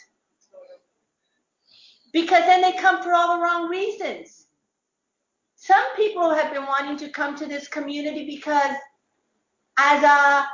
Because 2.13 2.45
then 2.47 2.63
they 2.63 2.73
come 2.73 3.03
for 3.03 3.15
all 3.15 3.37
the 3.37 3.43
wrong 3.43 3.69
reasons. 3.69 4.47
Some 5.57 5.85
people 5.97 6.35
have 6.35 6.53
been 6.53 6.67
wanting 6.67 6.97
to 6.99 7.11
come 7.11 7.37
to 7.37 7.47
this 7.47 7.69
community 7.69 8.27
because 8.27 8.77
as 9.79 10.03
a 10.03 10.47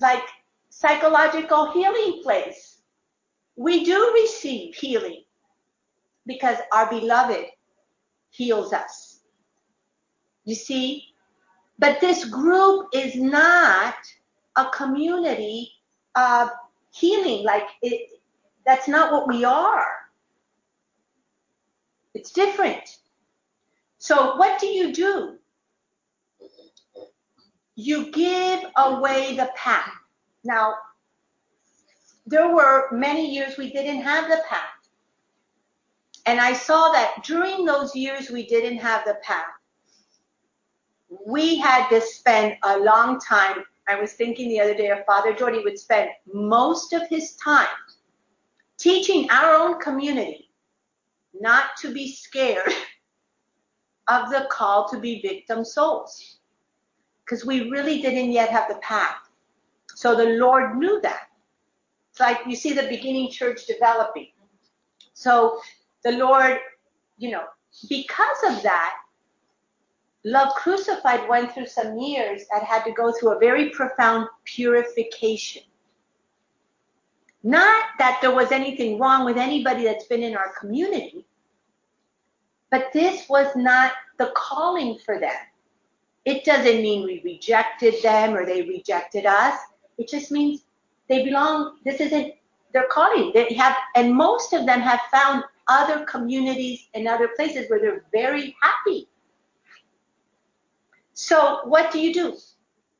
like 0.00 0.22
psychological 0.70 1.72
healing 1.72 2.22
place. 2.22 2.78
We 3.56 3.84
do 3.84 4.12
receive 4.14 4.74
healing 4.74 5.24
because 6.26 6.58
our 6.72 6.88
beloved 6.88 7.46
heals 8.30 8.72
us. 8.72 9.20
You 10.44 10.54
see, 10.54 11.04
But 11.78 12.00
this 12.00 12.24
group 12.26 12.88
is 12.94 13.16
not 13.16 13.96
a 14.56 14.66
community 14.70 15.72
of 16.16 16.50
healing. 16.90 17.44
Like 17.44 17.68
it, 17.82 18.10
that's 18.66 18.88
not 18.88 19.12
what 19.12 19.28
we 19.28 19.44
are. 19.44 19.86
It's 22.14 22.32
different. 22.32 22.98
So 23.98 24.36
what 24.36 24.60
do 24.60 24.66
you 24.66 24.92
do? 24.92 25.36
You 27.76 28.10
give 28.10 28.64
away 28.76 29.36
the 29.36 29.50
path. 29.56 29.90
Now, 30.44 30.74
there 32.26 32.54
were 32.54 32.88
many 32.92 33.32
years 33.32 33.56
we 33.56 33.72
didn't 33.72 34.02
have 34.02 34.28
the 34.28 34.42
path. 34.48 34.80
And 36.26 36.40
I 36.40 36.52
saw 36.52 36.92
that 36.92 37.24
during 37.24 37.64
those 37.64 37.94
years 37.94 38.30
we 38.30 38.46
didn't 38.46 38.78
have 38.78 39.04
the 39.04 39.16
path, 39.22 39.46
we 41.26 41.58
had 41.58 41.88
to 41.88 42.00
spend 42.00 42.56
a 42.62 42.78
long 42.78 43.18
time. 43.18 43.64
I 43.90 44.00
was 44.00 44.12
thinking 44.12 44.48
the 44.48 44.60
other 44.60 44.74
day 44.74 44.90
of 44.90 45.04
Father 45.04 45.32
Jordi 45.32 45.64
would 45.64 45.76
spend 45.76 46.10
most 46.32 46.92
of 46.92 47.08
his 47.08 47.34
time 47.36 47.66
teaching 48.78 49.28
our 49.30 49.52
own 49.54 49.80
community 49.80 50.48
not 51.34 51.76
to 51.80 51.92
be 51.92 52.12
scared 52.12 52.72
of 54.08 54.30
the 54.30 54.46
call 54.48 54.88
to 54.90 54.98
be 55.00 55.20
victim 55.20 55.64
souls. 55.64 56.38
Because 57.24 57.44
we 57.44 57.68
really 57.68 58.00
didn't 58.00 58.30
yet 58.30 58.50
have 58.50 58.68
the 58.68 58.76
path. 58.76 59.16
So 59.96 60.14
the 60.14 60.36
Lord 60.38 60.76
knew 60.76 61.00
that. 61.02 61.28
It's 62.10 62.20
like 62.20 62.38
you 62.46 62.54
see 62.54 62.72
the 62.72 62.88
beginning 62.88 63.28
church 63.30 63.66
developing. 63.66 64.28
So 65.14 65.60
the 66.04 66.12
Lord, 66.12 66.58
you 67.18 67.32
know, 67.32 67.44
because 67.88 68.38
of 68.48 68.62
that, 68.62 68.94
Love 70.24 70.52
Crucified 70.54 71.26
went 71.28 71.52
through 71.52 71.66
some 71.66 71.96
years 71.98 72.42
that 72.52 72.62
had 72.62 72.84
to 72.84 72.92
go 72.92 73.12
through 73.12 73.32
a 73.32 73.38
very 73.38 73.70
profound 73.70 74.28
purification. 74.44 75.62
Not 77.42 77.84
that 77.98 78.18
there 78.20 78.34
was 78.34 78.52
anything 78.52 78.98
wrong 78.98 79.24
with 79.24 79.38
anybody 79.38 79.84
that's 79.84 80.04
been 80.04 80.22
in 80.22 80.36
our 80.36 80.52
community, 80.60 81.24
but 82.70 82.92
this 82.92 83.28
was 83.30 83.54
not 83.56 83.92
the 84.18 84.30
calling 84.36 84.98
for 84.98 85.18
them. 85.18 85.32
It 86.26 86.44
doesn't 86.44 86.82
mean 86.82 87.04
we 87.04 87.22
rejected 87.24 87.94
them 88.02 88.34
or 88.34 88.44
they 88.44 88.60
rejected 88.62 89.24
us. 89.24 89.58
It 89.96 90.08
just 90.08 90.30
means 90.30 90.64
they 91.08 91.24
belong, 91.24 91.78
this 91.84 91.98
isn't 91.98 92.34
their 92.74 92.86
calling. 92.90 93.32
They 93.32 93.54
have, 93.54 93.74
and 93.96 94.14
most 94.14 94.52
of 94.52 94.66
them 94.66 94.80
have 94.80 95.00
found 95.10 95.44
other 95.66 96.04
communities 96.04 96.88
and 96.92 97.08
other 97.08 97.28
places 97.36 97.70
where 97.70 97.80
they're 97.80 98.04
very 98.12 98.54
happy. 98.60 99.08
So 101.30 101.60
what 101.62 101.92
do 101.92 102.00
you 102.00 102.12
do? 102.12 102.36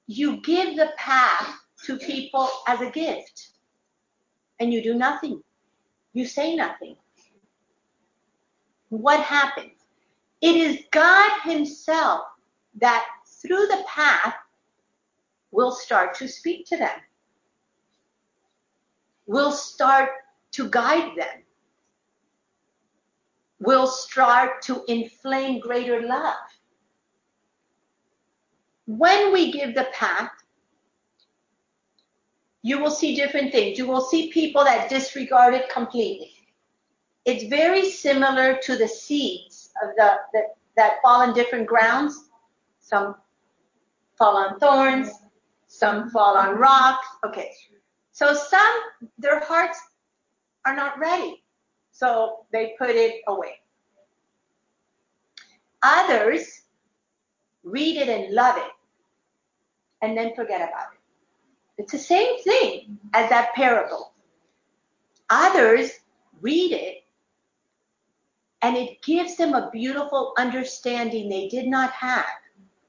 You 0.06 0.40
give 0.42 0.76
the 0.76 0.92
path 0.96 1.52
to 1.84 1.96
people 1.98 2.48
as 2.68 2.80
a 2.80 2.88
gift 2.88 3.48
and 4.60 4.72
you 4.72 4.84
do 4.84 4.94
nothing. 4.94 5.42
You 6.12 6.24
say 6.24 6.54
nothing. 6.54 6.94
What 8.90 9.18
happens? 9.18 9.72
It 10.40 10.54
is 10.54 10.84
God 10.92 11.40
Himself 11.42 12.20
that 12.80 13.04
through 13.26 13.66
the 13.66 13.82
path 13.88 14.36
will 15.50 15.72
start 15.72 16.14
to 16.18 16.28
speak 16.28 16.66
to 16.66 16.76
them, 16.76 17.00
will 19.26 19.50
start 19.50 20.10
to 20.52 20.70
guide 20.70 21.16
them, 21.16 21.42
will 23.58 23.88
start 23.88 24.62
to 24.62 24.84
inflame 24.86 25.58
greater 25.58 26.02
love 26.02 26.49
when 28.98 29.33
we 29.33 29.53
give 29.53 29.74
the 29.74 29.88
path, 29.92 30.31
you 32.62 32.79
will 32.81 32.90
see 32.90 33.14
different 33.14 33.53
things. 33.53 33.79
You 33.79 33.87
will 33.87 34.00
see 34.00 34.33
people 34.33 34.64
that 34.64 34.90
disregard 34.90 35.55
it 35.55 35.68
completely. 35.70 36.33
It's 37.24 37.44
very 37.44 37.88
similar 37.88 38.59
to 38.62 38.76
the 38.76 38.88
seeds 38.88 39.70
of 39.83 39.90
the, 39.96 40.16
the 40.33 40.42
that 40.76 40.94
fall 41.03 41.22
in 41.22 41.35
different 41.35 41.66
grounds. 41.66 42.31
Some 42.81 43.14
fall 44.18 44.37
on 44.37 44.59
thorns, 44.59 45.11
some 45.68 46.11
fall 46.11 46.37
on 46.37 46.57
rocks. 46.57 47.07
Okay. 47.24 47.53
So 48.12 48.35
some, 48.35 48.81
their 49.18 49.40
hearts 49.40 49.79
are 50.66 50.74
not 50.74 50.98
ready. 50.98 51.44
So 51.92 52.46
they 52.53 52.74
put 52.79 52.90
it 52.90 53.22
away. 53.29 53.61
Others 55.83 56.62
read 57.62 57.96
it 57.96 58.09
and 58.09 58.35
love 58.35 58.57
it 58.57 58.70
and 60.02 60.16
then 60.16 60.34
forget 60.34 60.60
about 60.60 60.92
it. 60.92 61.00
It's 61.78 61.92
the 61.92 61.98
same 61.98 62.42
thing 62.42 62.98
as 63.14 63.30
that 63.30 63.54
parable. 63.54 64.12
Others 65.30 65.92
read 66.40 66.72
it 66.72 67.04
and 68.62 68.76
it 68.76 69.00
gives 69.02 69.36
them 69.36 69.54
a 69.54 69.70
beautiful 69.70 70.34
understanding 70.36 71.28
they 71.28 71.48
did 71.48 71.66
not 71.66 71.90
have 71.92 72.26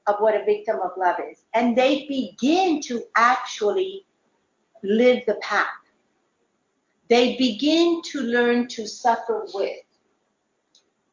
of 0.06 0.16
what 0.18 0.34
a 0.34 0.44
victim 0.44 0.80
of 0.82 0.90
love 0.98 1.16
is. 1.30 1.44
And 1.54 1.76
they 1.76 2.06
begin 2.08 2.80
to 2.82 3.04
actually 3.16 4.04
live 4.82 5.22
the 5.26 5.36
path. 5.36 5.66
They 7.08 7.36
begin 7.36 8.02
to 8.10 8.20
learn 8.20 8.68
to 8.68 8.86
suffer 8.86 9.46
with. 9.54 9.78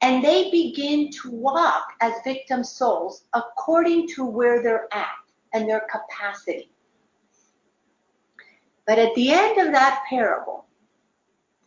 And 0.02 0.24
they 0.24 0.50
begin 0.50 1.12
to 1.22 1.32
walk 1.32 1.94
as 2.02 2.14
victim 2.24 2.64
souls 2.64 3.26
according 3.34 4.08
to 4.10 4.26
where 4.26 4.64
they're 4.64 4.88
at 4.94 5.19
and 5.54 5.70
their 5.70 5.88
capacity. 5.92 6.72
But 8.86 9.00
at 9.00 9.14
the 9.16 9.32
end 9.32 9.60
of 9.60 9.72
that 9.72 10.04
parable, 10.10 10.66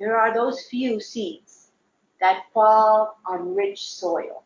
there 0.00 0.18
are 0.18 0.34
those 0.34 0.64
few 0.64 1.00
seeds 1.00 1.70
that 2.20 2.44
fall 2.52 3.18
on 3.26 3.54
rich 3.54 3.90
soil. 3.90 4.44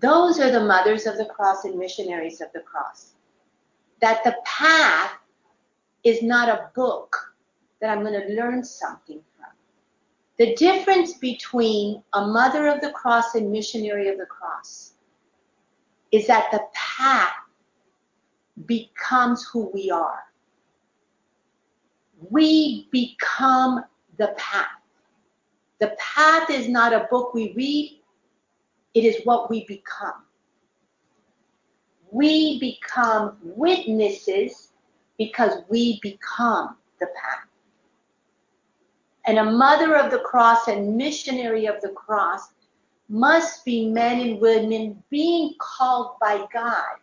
Those 0.00 0.40
are 0.40 0.50
the 0.50 0.64
mothers 0.64 1.06
of 1.06 1.16
the 1.16 1.26
cross 1.26 1.64
and 1.64 1.78
missionaries 1.78 2.40
of 2.40 2.48
the 2.52 2.60
cross. 2.60 3.12
That 4.00 4.24
the 4.24 4.36
path 4.44 5.12
is 6.04 6.22
not 6.22 6.48
a 6.48 6.70
book 6.74 7.16
that 7.80 7.90
I'm 7.90 8.02
going 8.02 8.20
to 8.20 8.34
learn 8.34 8.64
something 8.64 9.20
from. 9.36 9.50
The 10.38 10.54
difference 10.56 11.14
between 11.14 12.02
a 12.12 12.26
mother 12.26 12.66
of 12.66 12.80
the 12.80 12.90
cross 12.90 13.34
and 13.34 13.50
missionary 13.50 14.08
of 14.08 14.18
the 14.18 14.26
cross 14.26 14.94
is 16.16 16.26
that 16.26 16.48
the 16.50 16.64
path 16.72 17.34
becomes 18.64 19.46
who 19.46 19.70
we 19.74 19.90
are. 19.90 20.20
We 22.30 22.88
become 22.90 23.84
the 24.16 24.34
path. 24.38 24.66
The 25.78 25.94
path 25.98 26.48
is 26.48 26.68
not 26.68 26.94
a 26.94 27.06
book 27.10 27.34
we 27.34 27.52
read, 27.52 28.00
it 28.94 29.04
is 29.04 29.16
what 29.24 29.50
we 29.50 29.66
become. 29.66 30.24
We 32.10 32.58
become 32.60 33.36
witnesses 33.42 34.72
because 35.18 35.64
we 35.68 36.00
become 36.00 36.76
the 36.98 37.08
path. 37.08 37.46
And 39.26 39.38
a 39.38 39.44
mother 39.44 39.96
of 39.96 40.10
the 40.10 40.20
cross 40.20 40.68
and 40.68 40.96
missionary 40.96 41.66
of 41.66 41.82
the 41.82 41.90
cross 41.90 42.48
must 43.08 43.64
be 43.64 43.88
men 43.88 44.20
and 44.20 44.40
women 44.40 45.02
being 45.10 45.54
called 45.58 46.16
by 46.20 46.44
God 46.52 46.96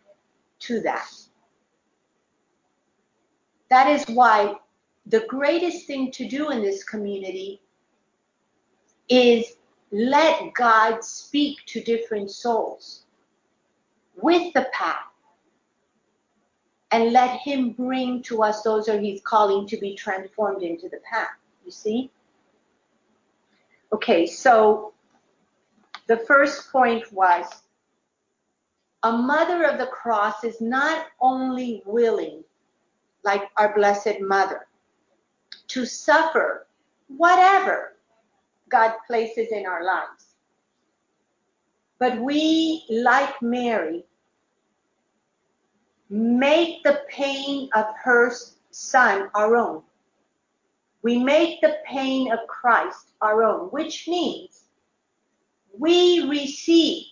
to 0.60 0.80
that. 0.80 1.10
That 3.70 3.88
is 3.88 4.04
why 4.06 4.56
the 5.06 5.24
greatest 5.28 5.86
thing 5.86 6.10
to 6.12 6.28
do 6.28 6.50
in 6.50 6.62
this 6.62 6.84
community 6.84 7.60
is 9.08 9.56
let 9.92 10.52
God 10.54 11.04
speak 11.04 11.58
to 11.66 11.82
different 11.82 12.30
souls 12.30 13.04
with 14.16 14.52
the 14.54 14.66
path 14.72 15.12
and 16.90 17.12
let 17.12 17.40
him 17.40 17.72
bring 17.72 18.22
to 18.22 18.42
us 18.42 18.62
those 18.62 18.86
who 18.86 18.98
he's 18.98 19.20
calling 19.22 19.66
to 19.66 19.76
be 19.76 19.94
transformed 19.94 20.62
into 20.62 20.88
the 20.88 21.00
path. 21.10 21.36
You 21.64 21.70
see? 21.70 22.10
Okay, 23.92 24.26
so 24.26 24.93
the 26.06 26.18
first 26.18 26.70
point 26.70 27.12
was 27.12 27.46
a 29.02 29.12
mother 29.12 29.64
of 29.64 29.78
the 29.78 29.86
cross 29.86 30.44
is 30.44 30.60
not 30.60 31.06
only 31.20 31.82
willing, 31.84 32.42
like 33.22 33.50
our 33.56 33.74
Blessed 33.74 34.20
Mother, 34.20 34.66
to 35.68 35.84
suffer 35.84 36.66
whatever 37.08 37.96
God 38.70 38.94
places 39.06 39.48
in 39.50 39.66
our 39.66 39.84
lives, 39.84 40.34
but 41.98 42.18
we, 42.20 42.84
like 42.90 43.40
Mary, 43.42 44.04
make 46.10 46.82
the 46.82 47.02
pain 47.08 47.68
of 47.74 47.86
her 48.02 48.32
son 48.70 49.30
our 49.34 49.56
own. 49.56 49.82
We 51.02 51.18
make 51.18 51.60
the 51.60 51.76
pain 51.86 52.32
of 52.32 52.38
Christ 52.48 53.10
our 53.20 53.42
own, 53.44 53.68
which 53.68 54.08
means 54.08 54.53
we 55.78 56.28
receive 56.28 57.06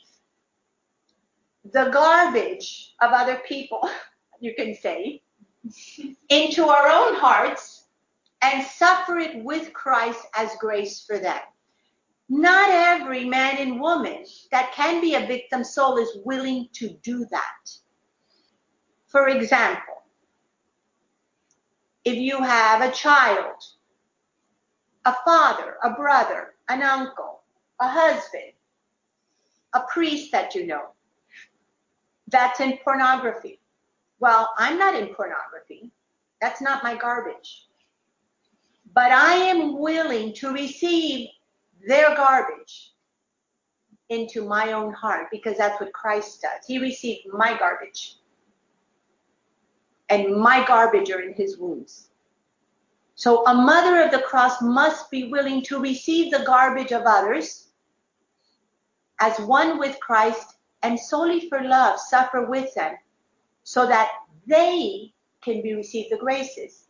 the 1.72 1.90
garbage 1.92 2.94
of 3.00 3.12
other 3.12 3.40
people, 3.46 3.88
you 4.40 4.54
can 4.54 4.74
say, 4.74 5.22
into 6.28 6.66
our 6.66 6.88
own 6.88 7.14
hearts 7.14 7.84
and 8.42 8.66
suffer 8.66 9.18
it 9.18 9.42
with 9.44 9.72
Christ 9.72 10.26
as 10.34 10.50
grace 10.58 11.04
for 11.06 11.18
them. 11.18 11.38
Not 12.28 12.70
every 12.70 13.24
man 13.24 13.58
and 13.58 13.80
woman 13.80 14.24
that 14.50 14.72
can 14.72 15.00
be 15.00 15.14
a 15.14 15.26
victim 15.26 15.62
soul 15.62 15.98
is 15.98 16.18
willing 16.24 16.68
to 16.72 16.88
do 17.02 17.26
that. 17.30 17.70
For 19.06 19.28
example, 19.28 20.02
if 22.04 22.16
you 22.16 22.38
have 22.38 22.80
a 22.80 22.90
child, 22.90 23.62
a 25.04 25.14
father, 25.24 25.76
a 25.84 25.90
brother, 25.90 26.54
an 26.68 26.82
uncle, 26.82 27.31
a 27.82 27.88
husband, 27.88 28.52
a 29.74 29.80
priest 29.92 30.30
that 30.30 30.54
you 30.54 30.66
know, 30.66 30.90
that's 32.28 32.60
in 32.60 32.78
pornography. 32.84 33.60
Well, 34.20 34.50
I'm 34.56 34.78
not 34.78 34.94
in 34.94 35.08
pornography. 35.08 35.90
That's 36.40 36.62
not 36.62 36.84
my 36.84 36.94
garbage. 36.94 37.66
But 38.94 39.10
I 39.10 39.34
am 39.34 39.78
willing 39.80 40.32
to 40.34 40.52
receive 40.52 41.28
their 41.86 42.14
garbage 42.14 42.92
into 44.10 44.46
my 44.46 44.72
own 44.72 44.92
heart 44.92 45.26
because 45.32 45.56
that's 45.58 45.80
what 45.80 45.92
Christ 45.92 46.42
does. 46.42 46.64
He 46.66 46.78
received 46.78 47.26
my 47.32 47.58
garbage. 47.58 48.18
And 50.08 50.36
my 50.36 50.64
garbage 50.66 51.10
are 51.10 51.20
in 51.20 51.34
his 51.34 51.58
wounds. 51.58 52.10
So 53.16 53.44
a 53.46 53.54
mother 53.54 54.02
of 54.02 54.12
the 54.12 54.20
cross 54.20 54.62
must 54.62 55.10
be 55.10 55.30
willing 55.32 55.62
to 55.64 55.80
receive 55.80 56.30
the 56.30 56.44
garbage 56.44 56.92
of 56.92 57.02
others 57.06 57.71
as 59.22 59.38
one 59.38 59.78
with 59.78 60.00
Christ 60.00 60.56
and 60.82 60.98
solely 60.98 61.48
for 61.48 61.62
love 61.62 62.00
suffer 62.00 62.44
with 62.44 62.74
them 62.74 62.96
so 63.62 63.86
that 63.86 64.10
they 64.48 65.12
can 65.42 65.62
be 65.62 65.74
received 65.74 66.10
the 66.10 66.16
graces. 66.16 66.88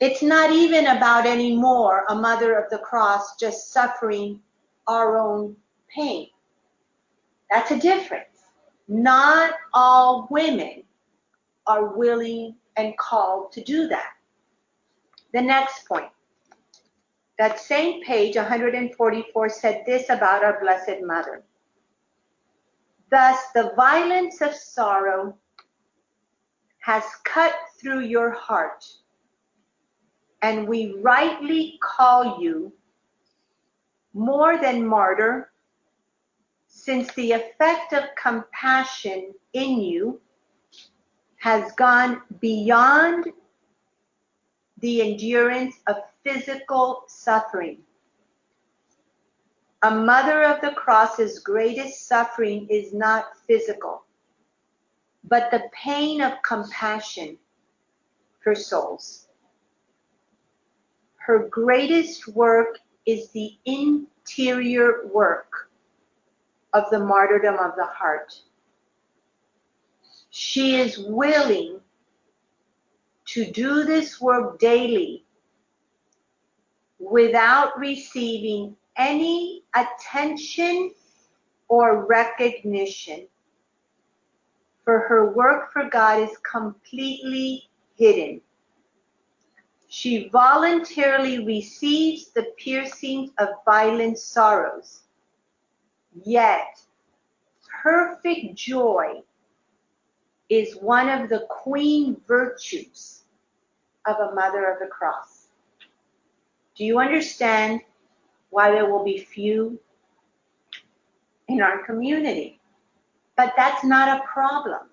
It's 0.00 0.22
not 0.22 0.50
even 0.50 0.86
about 0.86 1.26
anymore 1.26 2.06
a 2.08 2.14
mother 2.14 2.58
of 2.58 2.70
the 2.70 2.78
cross 2.78 3.36
just 3.36 3.70
suffering 3.70 4.40
our 4.86 5.18
own 5.18 5.56
pain. 5.94 6.28
That's 7.50 7.72
a 7.72 7.78
difference. 7.78 8.24
Not 8.88 9.52
all 9.74 10.26
women 10.30 10.84
are 11.66 11.94
willing 11.98 12.54
and 12.78 12.96
called 12.96 13.52
to 13.52 13.62
do 13.62 13.88
that. 13.88 14.12
The 15.34 15.42
next 15.42 15.86
point. 15.86 16.10
That 17.40 17.58
same 17.58 18.02
page, 18.02 18.36
144, 18.36 19.48
said 19.48 19.84
this 19.86 20.10
about 20.10 20.44
our 20.44 20.60
Blessed 20.60 21.00
Mother. 21.02 21.42
Thus, 23.10 23.38
the 23.54 23.72
violence 23.76 24.42
of 24.42 24.52
sorrow 24.52 25.38
has 26.80 27.02
cut 27.24 27.54
through 27.80 28.00
your 28.00 28.30
heart, 28.30 28.84
and 30.42 30.68
we 30.68 30.96
rightly 31.00 31.78
call 31.82 32.42
you 32.42 32.74
more 34.12 34.58
than 34.58 34.86
martyr, 34.86 35.50
since 36.66 37.10
the 37.14 37.32
effect 37.32 37.94
of 37.94 38.04
compassion 38.22 39.32
in 39.54 39.80
you 39.80 40.20
has 41.38 41.72
gone 41.72 42.20
beyond 42.38 43.32
the 44.82 45.00
endurance 45.10 45.76
of 45.86 45.96
physical 46.24 47.04
suffering. 47.08 47.78
A 49.82 49.90
mother 49.90 50.42
of 50.44 50.60
the 50.60 50.72
cross's 50.72 51.38
greatest 51.38 52.06
suffering 52.06 52.66
is 52.68 52.92
not 52.92 53.36
physical, 53.46 54.04
but 55.24 55.50
the 55.50 55.62
pain 55.72 56.20
of 56.20 56.42
compassion 56.42 57.38
for 58.42 58.54
souls. 58.54 59.28
Her 61.16 61.48
greatest 61.48 62.28
work 62.28 62.78
is 63.06 63.30
the 63.30 63.56
interior 63.64 65.06
work 65.06 65.70
of 66.72 66.84
the 66.90 66.98
martyrdom 66.98 67.56
of 67.58 67.74
the 67.76 67.86
heart. 67.86 68.38
She 70.30 70.76
is 70.76 70.98
willing 70.98 71.80
to 73.26 73.50
do 73.50 73.84
this 73.84 74.20
work 74.20 74.58
daily 74.58 75.24
without 77.00 77.76
receiving 77.78 78.76
any 78.96 79.64
attention 79.74 80.92
or 81.68 82.06
recognition. 82.06 83.26
For 84.84 85.00
her 85.00 85.32
work 85.32 85.72
for 85.72 85.88
God 85.88 86.20
is 86.20 86.36
completely 86.38 87.68
hidden. 87.96 88.40
She 89.88 90.28
voluntarily 90.28 91.44
receives 91.44 92.28
the 92.28 92.52
piercings 92.58 93.30
of 93.38 93.48
violent 93.64 94.18
sorrows. 94.18 95.02
Yet, 96.24 96.80
perfect 97.82 98.54
joy 98.54 99.22
is 100.48 100.76
one 100.76 101.08
of 101.08 101.28
the 101.28 101.46
queen 101.48 102.20
virtues 102.26 103.24
of 104.06 104.16
a 104.16 104.34
mother 104.34 104.70
of 104.70 104.78
the 104.80 104.86
cross. 104.86 105.39
Do 106.76 106.84
you 106.84 106.98
understand 106.98 107.80
why 108.50 108.70
there 108.70 108.90
will 108.90 109.04
be 109.04 109.18
few 109.18 109.78
in 111.48 111.60
our 111.60 111.84
community? 111.84 112.60
But 113.36 113.54
that's 113.56 113.84
not 113.84 114.20
a 114.20 114.24
problem 114.24 114.88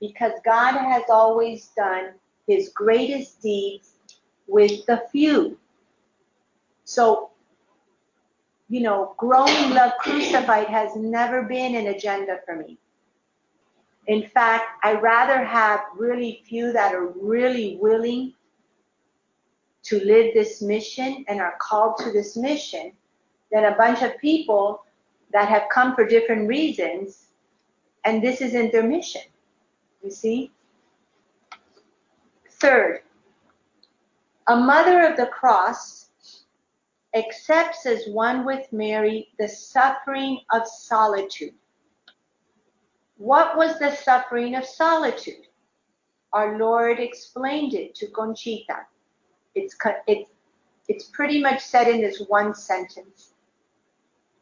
because 0.00 0.32
God 0.44 0.72
has 0.72 1.04
always 1.08 1.68
done 1.76 2.14
his 2.46 2.70
greatest 2.70 3.40
deeds 3.42 3.94
with 4.46 4.84
the 4.86 5.02
few. 5.10 5.58
So, 6.84 7.30
you 8.68 8.80
know, 8.80 9.14
growing 9.16 9.70
love 9.70 9.92
crucified 10.00 10.68
has 10.68 10.94
never 10.96 11.42
been 11.42 11.74
an 11.74 11.88
agenda 11.88 12.38
for 12.44 12.56
me. 12.56 12.78
In 14.06 14.28
fact, 14.28 14.66
I 14.84 14.94
rather 14.94 15.44
have 15.44 15.80
really 15.96 16.42
few 16.48 16.72
that 16.72 16.94
are 16.94 17.08
really 17.08 17.78
willing 17.80 18.34
to 19.86 20.00
live 20.04 20.34
this 20.34 20.60
mission 20.60 21.24
and 21.28 21.40
are 21.40 21.56
called 21.60 21.96
to 21.98 22.10
this 22.10 22.36
mission 22.36 22.92
than 23.52 23.64
a 23.64 23.76
bunch 23.76 24.02
of 24.02 24.18
people 24.18 24.84
that 25.32 25.48
have 25.48 25.64
come 25.72 25.94
for 25.94 26.06
different 26.06 26.48
reasons 26.48 27.26
and 28.04 28.22
this 28.22 28.40
isn't 28.40 28.72
their 28.72 28.86
mission. 28.86 29.22
You 30.02 30.10
see? 30.10 30.52
Third, 32.50 33.00
a 34.46 34.56
mother 34.56 35.02
of 35.02 35.16
the 35.16 35.26
cross 35.26 36.08
accepts 37.14 37.86
as 37.86 38.06
one 38.06 38.44
with 38.44 38.72
Mary 38.72 39.28
the 39.38 39.48
suffering 39.48 40.40
of 40.52 40.66
solitude. 40.66 41.54
What 43.18 43.56
was 43.56 43.78
the 43.78 43.94
suffering 43.94 44.54
of 44.54 44.64
solitude? 44.64 45.48
Our 46.32 46.58
Lord 46.58 47.00
explained 47.00 47.74
it 47.74 47.94
to 47.96 48.08
Conchita. 48.08 48.86
It's, 49.56 49.76
it's, 50.88 51.04
pretty 51.04 51.40
much 51.40 51.62
said 51.62 51.88
in 51.88 52.00
this 52.00 52.22
one 52.28 52.54
sentence. 52.54 53.32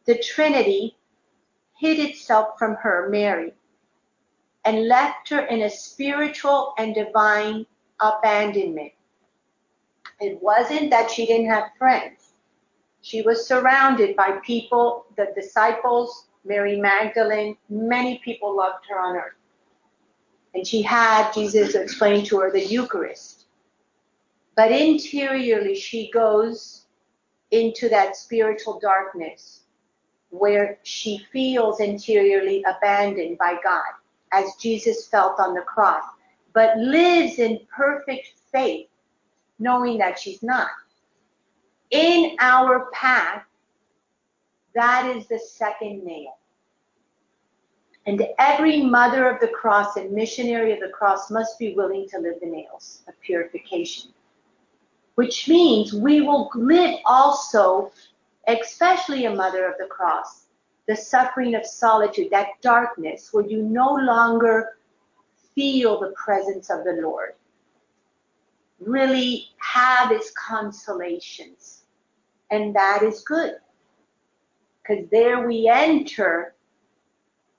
The 0.04 0.18
Trinity 0.18 0.98
hid 1.78 1.98
itself 1.98 2.58
from 2.58 2.74
her, 2.74 3.08
Mary, 3.08 3.54
and 4.64 4.88
left 4.88 5.30
her 5.30 5.46
in 5.46 5.62
a 5.62 5.70
spiritual 5.70 6.74
and 6.78 6.94
divine 6.94 7.64
abandonment. 8.00 8.92
It 10.20 10.42
wasn't 10.42 10.90
that 10.90 11.10
she 11.10 11.26
didn't 11.26 11.50
have 11.50 11.70
friends. 11.78 12.32
She 13.00 13.22
was 13.22 13.46
surrounded 13.46 14.16
by 14.16 14.38
people, 14.44 15.06
the 15.16 15.28
disciples, 15.34 16.28
Mary 16.44 16.80
Magdalene, 16.80 17.56
many 17.68 18.18
people 18.24 18.56
loved 18.56 18.86
her 18.88 18.98
on 18.98 19.16
earth. 19.16 19.34
And 20.54 20.66
she 20.66 20.82
had 20.82 21.32
Jesus 21.32 21.74
explain 21.74 22.24
to 22.26 22.38
her 22.40 22.50
the 22.50 22.64
Eucharist. 22.64 23.33
But 24.56 24.70
interiorly, 24.70 25.74
she 25.74 26.10
goes 26.10 26.86
into 27.50 27.88
that 27.88 28.16
spiritual 28.16 28.78
darkness 28.78 29.60
where 30.30 30.78
she 30.82 31.26
feels 31.32 31.80
interiorly 31.80 32.64
abandoned 32.64 33.38
by 33.38 33.56
God, 33.62 33.84
as 34.32 34.54
Jesus 34.60 35.06
felt 35.06 35.38
on 35.38 35.54
the 35.54 35.62
cross, 35.62 36.04
but 36.52 36.76
lives 36.78 37.38
in 37.38 37.60
perfect 37.74 38.32
faith, 38.52 38.88
knowing 39.58 39.98
that 39.98 40.18
she's 40.18 40.42
not. 40.42 40.70
In 41.90 42.36
our 42.40 42.90
path, 42.92 43.42
that 44.74 45.16
is 45.16 45.26
the 45.28 45.38
second 45.38 46.04
nail. 46.04 46.38
And 48.06 48.26
every 48.38 48.82
mother 48.82 49.28
of 49.28 49.40
the 49.40 49.48
cross 49.48 49.96
and 49.96 50.12
missionary 50.12 50.72
of 50.72 50.80
the 50.80 50.88
cross 50.88 51.30
must 51.30 51.58
be 51.58 51.74
willing 51.74 52.08
to 52.10 52.18
live 52.18 52.34
the 52.40 52.46
nails 52.46 53.02
of 53.08 53.14
purification 53.20 54.12
which 55.14 55.48
means 55.48 55.92
we 55.92 56.20
will 56.20 56.50
live 56.54 56.96
also, 57.04 57.92
especially 58.48 59.26
a 59.26 59.34
mother 59.34 59.66
of 59.66 59.74
the 59.78 59.86
cross, 59.86 60.46
the 60.86 60.96
suffering 60.96 61.54
of 61.54 61.64
solitude, 61.64 62.28
that 62.30 62.48
darkness 62.60 63.32
where 63.32 63.46
you 63.46 63.62
no 63.62 63.94
longer 63.94 64.76
feel 65.54 66.00
the 66.00 66.12
presence 66.16 66.70
of 66.70 66.84
the 66.84 66.98
Lord, 67.00 67.34
really 68.80 69.50
have 69.58 70.10
its 70.10 70.32
consolations. 70.32 71.84
And 72.50 72.74
that 72.74 73.02
is 73.02 73.22
good. 73.22 73.54
Because 74.82 75.06
there 75.10 75.46
we 75.46 75.68
enter 75.68 76.54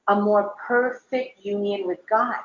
a 0.07 0.21
more 0.21 0.53
perfect 0.67 1.43
union 1.43 1.87
with 1.87 1.99
God. 2.07 2.37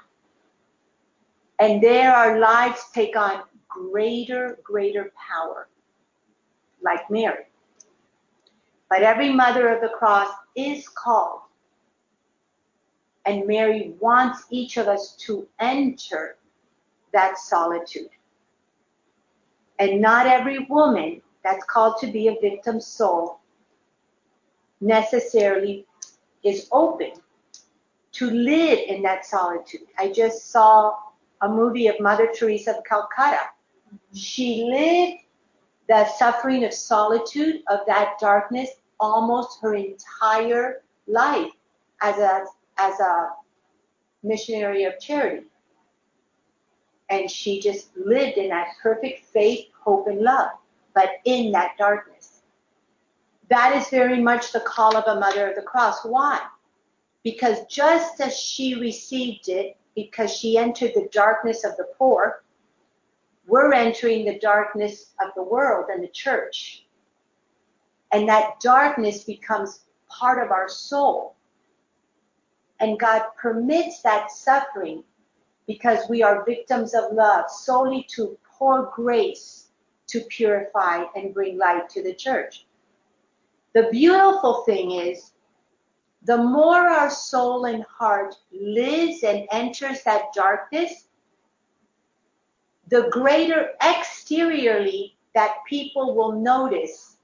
And 1.58 1.82
there 1.82 2.14
our 2.14 2.38
lives 2.38 2.86
take 2.94 3.16
on 3.16 3.42
greater, 3.70 4.58
greater 4.62 5.12
power, 5.16 5.68
like 6.82 7.10
Mary. 7.10 7.44
But 8.88 9.02
every 9.02 9.32
mother 9.32 9.68
of 9.68 9.80
the 9.80 9.96
cross 9.96 10.32
is 10.56 10.88
called. 10.88 11.40
And 13.24 13.46
Mary 13.46 13.94
wants 14.00 14.44
each 14.50 14.76
of 14.76 14.88
us 14.88 15.14
to 15.26 15.46
enter 15.60 16.36
that 17.12 17.38
solitude. 17.38 18.10
And 19.78 20.00
not 20.00 20.26
every 20.26 20.66
woman 20.68 21.22
that's 21.44 21.64
called 21.64 21.98
to 22.00 22.06
be 22.06 22.28
a 22.28 22.36
victim 22.40 22.80
soul 22.80 23.40
necessarily 24.80 25.86
is 26.42 26.68
open 26.72 27.12
to 28.12 28.30
live 28.30 28.78
in 28.88 29.02
that 29.02 29.24
solitude. 29.24 29.86
I 29.98 30.10
just 30.10 30.50
saw 30.50 30.96
a 31.42 31.48
movie 31.48 31.86
of 31.86 32.00
Mother 32.00 32.30
Teresa 32.34 32.76
of 32.76 32.84
Calcutta. 32.84 33.40
She 34.14 34.64
lived 34.64 35.24
the 35.88 36.06
suffering 36.06 36.64
of 36.64 36.72
solitude, 36.72 37.62
of 37.68 37.80
that 37.86 38.18
darkness, 38.20 38.70
almost 38.98 39.60
her 39.60 39.74
entire 39.74 40.82
life 41.06 41.50
as 42.00 42.18
a, 42.18 42.44
as 42.78 43.00
a 43.00 43.30
missionary 44.22 44.84
of 44.84 45.00
charity. 45.00 45.46
And 47.08 47.28
she 47.28 47.60
just 47.60 47.96
lived 47.96 48.38
in 48.38 48.50
that 48.50 48.68
perfect 48.80 49.26
faith, 49.26 49.66
hope, 49.80 50.06
and 50.06 50.20
love, 50.20 50.50
but 50.94 51.10
in 51.24 51.50
that 51.52 51.76
darkness. 51.76 52.42
That 53.48 53.74
is 53.76 53.88
very 53.88 54.20
much 54.22 54.52
the 54.52 54.60
call 54.60 54.96
of 54.96 55.04
a 55.08 55.18
mother 55.18 55.48
of 55.48 55.56
the 55.56 55.62
cross. 55.62 56.04
Why? 56.04 56.40
Because 57.24 57.66
just 57.66 58.20
as 58.20 58.38
she 58.38 58.76
received 58.76 59.48
it, 59.48 59.76
because 59.96 60.32
she 60.32 60.56
entered 60.56 60.92
the 60.94 61.08
darkness 61.10 61.64
of 61.64 61.76
the 61.76 61.88
poor, 61.98 62.44
we're 63.50 63.72
entering 63.72 64.24
the 64.24 64.38
darkness 64.38 65.12
of 65.20 65.30
the 65.34 65.42
world 65.42 65.86
and 65.92 66.02
the 66.04 66.08
church. 66.08 66.86
And 68.12 68.28
that 68.28 68.60
darkness 68.60 69.24
becomes 69.24 69.80
part 70.08 70.44
of 70.44 70.52
our 70.52 70.68
soul. 70.68 71.34
And 72.78 72.98
God 72.98 73.22
permits 73.36 74.02
that 74.02 74.30
suffering 74.30 75.02
because 75.66 76.08
we 76.08 76.22
are 76.22 76.44
victims 76.44 76.94
of 76.94 77.12
love 77.12 77.50
solely 77.50 78.06
to 78.14 78.38
pour 78.44 78.90
grace 78.94 79.70
to 80.06 80.20
purify 80.22 81.04
and 81.16 81.34
bring 81.34 81.58
light 81.58 81.88
to 81.90 82.02
the 82.02 82.14
church. 82.14 82.66
The 83.74 83.88
beautiful 83.90 84.62
thing 84.62 84.92
is 84.92 85.32
the 86.22 86.36
more 86.36 86.88
our 86.88 87.10
soul 87.10 87.64
and 87.64 87.84
heart 87.84 88.36
lives 88.52 89.22
and 89.24 89.46
enters 89.50 90.02
that 90.02 90.32
darkness, 90.34 91.06
the 92.90 93.08
greater 93.10 93.70
exteriorly 93.82 95.16
that 95.34 95.58
people 95.68 96.14
will 96.14 96.32
notice 96.32 97.16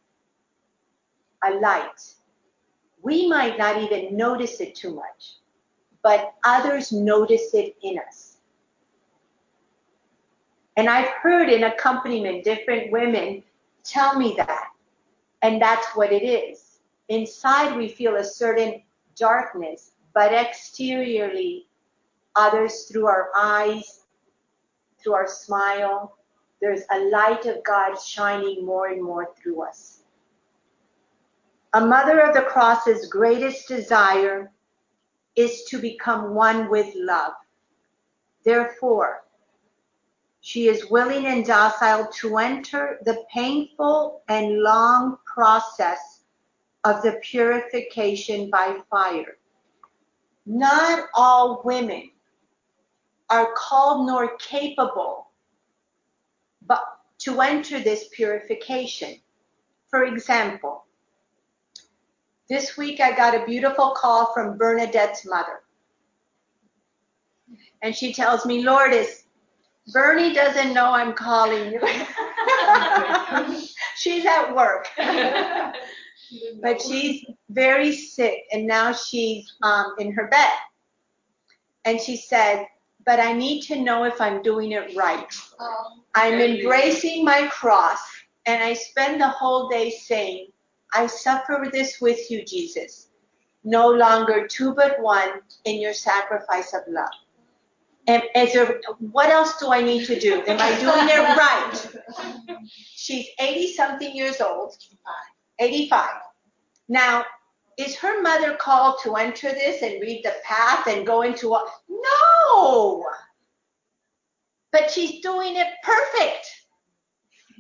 a 1.45 1.51
light. 1.55 2.15
We 3.03 3.29
might 3.29 3.59
not 3.59 3.83
even 3.83 4.17
notice 4.17 4.61
it 4.61 4.75
too 4.77 4.95
much, 4.95 5.35
but 6.03 6.35
others 6.45 6.93
notice 6.93 7.53
it 7.53 7.77
in 7.83 7.99
us. 7.99 8.39
And 10.77 10.89
I've 10.89 11.09
heard 11.09 11.49
in 11.49 11.65
accompaniment 11.65 12.45
different 12.45 12.93
women 12.93 13.43
tell 13.83 14.17
me 14.19 14.35
that. 14.37 14.69
And 15.43 15.61
that's 15.61 15.87
what 15.97 16.13
it 16.13 16.23
is. 16.23 16.79
Inside 17.09 17.77
we 17.77 17.89
feel 17.89 18.17
a 18.17 18.25
certain 18.25 18.83
darkness, 19.17 19.93
but 20.15 20.33
exteriorly, 20.33 21.67
others 22.35 22.85
through 22.85 23.07
our 23.07 23.31
eyes, 23.37 24.06
through 25.07 25.15
our 25.15 25.29
smile, 25.29 26.17
there's 26.61 26.83
a 26.91 26.99
light 27.11 27.47
of 27.47 27.63
God 27.63 27.95
shining 27.95 28.67
more 28.67 28.89
and 28.89 29.01
more 29.01 29.33
through 29.37 29.63
us. 29.63 30.01
A 31.75 31.87
mother 31.87 32.21
of 32.21 32.35
the 32.35 32.43
cross's 32.43 33.09
greatest 33.09 33.69
desire 33.69 34.51
is 35.37 35.63
to 35.69 35.79
become 35.79 36.35
one 36.35 36.69
with 36.69 36.93
love. 36.97 37.35
Therefore, 38.45 39.23
she 40.41 40.67
is 40.67 40.91
willing 40.91 41.27
and 41.27 41.47
docile 41.47 42.09
to 42.15 42.39
enter 42.39 42.99
the 43.05 43.25
painful 43.33 44.23
and 44.29 44.61
long 44.61 45.19
process 45.25 46.23
of 46.83 47.03
the 47.03 47.21
purification 47.23 48.51
by 48.51 48.79
fire. 48.91 49.39
Not 50.47 51.09
all 51.15 51.63
women 51.65 52.11
are 53.31 53.53
called 53.57 54.07
nor 54.07 54.37
capable 54.37 55.29
but 56.67 56.83
to 57.19 57.41
enter 57.41 57.81
this 57.81 58.09
purification. 58.13 59.17
For 59.89 60.05
example, 60.05 60.85
this 62.49 62.77
week 62.77 63.01
I 63.01 63.17
got 63.17 63.35
a 63.35 63.45
beautiful 63.45 63.91
call 63.97 64.33
from 64.33 64.59
Bernadette's 64.59 65.25
mother. 65.27 65.63
And 67.83 67.95
she 67.95 68.13
tells 68.13 68.47
me, 68.47 68.63
Lourdes, 68.63 69.25
Bernie 69.93 70.35
doesn't 70.35 70.75
know 70.75 70.93
I'm 70.93 71.13
calling 71.13 71.73
you. 71.73 71.81
She's 73.97 74.27
at 74.27 74.55
work. 74.55 74.89
but 76.61 76.83
she's 76.83 77.25
very 77.51 77.93
sick 77.93 78.45
and 78.53 78.67
now 78.67 78.93
she's 78.93 79.55
um, 79.63 79.95
in 79.99 80.13
her 80.13 80.27
bed. 80.29 80.51
And 81.85 82.01
she 82.01 82.17
said, 82.17 82.67
but 83.07 83.21
I 83.21 83.33
need 83.33 83.63
to 83.63 83.81
know 83.81 84.05
if 84.05 84.21
I'm 84.21 84.43
doing 84.43 84.73
it 84.73 84.97
right. 84.97 85.33
Oh, 85.61 86.01
I'm 86.15 86.41
embracing 86.41 87.25
my 87.25 87.47
cross 87.47 88.01
and 88.47 88.63
I 88.63 88.75
spend 88.75 89.21
the 89.21 89.29
whole 89.29 89.69
day 89.69 89.91
saying, 89.91 90.49
I 90.93 91.07
suffer 91.07 91.69
this 91.73 92.01
with 92.01 92.31
you, 92.31 92.45
Jesus. 92.45 93.09
No 93.65 93.89
longer 93.89 94.47
two 94.49 94.75
but 94.75 95.01
one 95.01 95.41
in 95.65 95.81
your 95.81 95.93
sacrifice 95.93 96.75
of 96.75 96.83
love. 96.89 97.09
And 98.09 98.23
is 98.35 98.53
there, 98.53 98.81
what 98.99 99.31
else 99.31 99.59
do 99.59 99.73
I 99.73 99.83
need 99.83 100.07
to 100.07 100.19
do? 100.19 100.43
Am 100.47 100.59
I 100.61 100.79
doing 100.79 101.09
it 101.09 101.97
right? 102.47 102.59
She's 102.67 103.27
80 103.41 103.73
something 103.75 104.15
years 104.15 104.41
old. 104.41 104.77
85. 105.59 106.09
Now, 106.89 107.25
is 107.77 107.95
her 107.97 108.23
mother 108.23 108.57
called 108.57 108.99
to 109.03 109.17
enter 109.17 109.51
this 109.51 109.83
and 109.83 110.01
read 110.01 110.23
the 110.25 110.35
path 110.45 110.87
and 110.87 111.07
go 111.07 111.23
into 111.23 111.55
a 111.55 111.65
no! 111.89 113.05
But 114.73 114.91
she's 114.91 115.21
doing 115.21 115.57
it 115.57 115.69
perfect. 115.83 116.47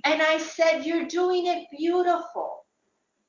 And 0.04 0.22
i 0.22 0.38
said 0.38 0.84
you're 0.84 1.06
doing 1.06 1.46
it 1.46 1.66
beautiful. 1.76 2.64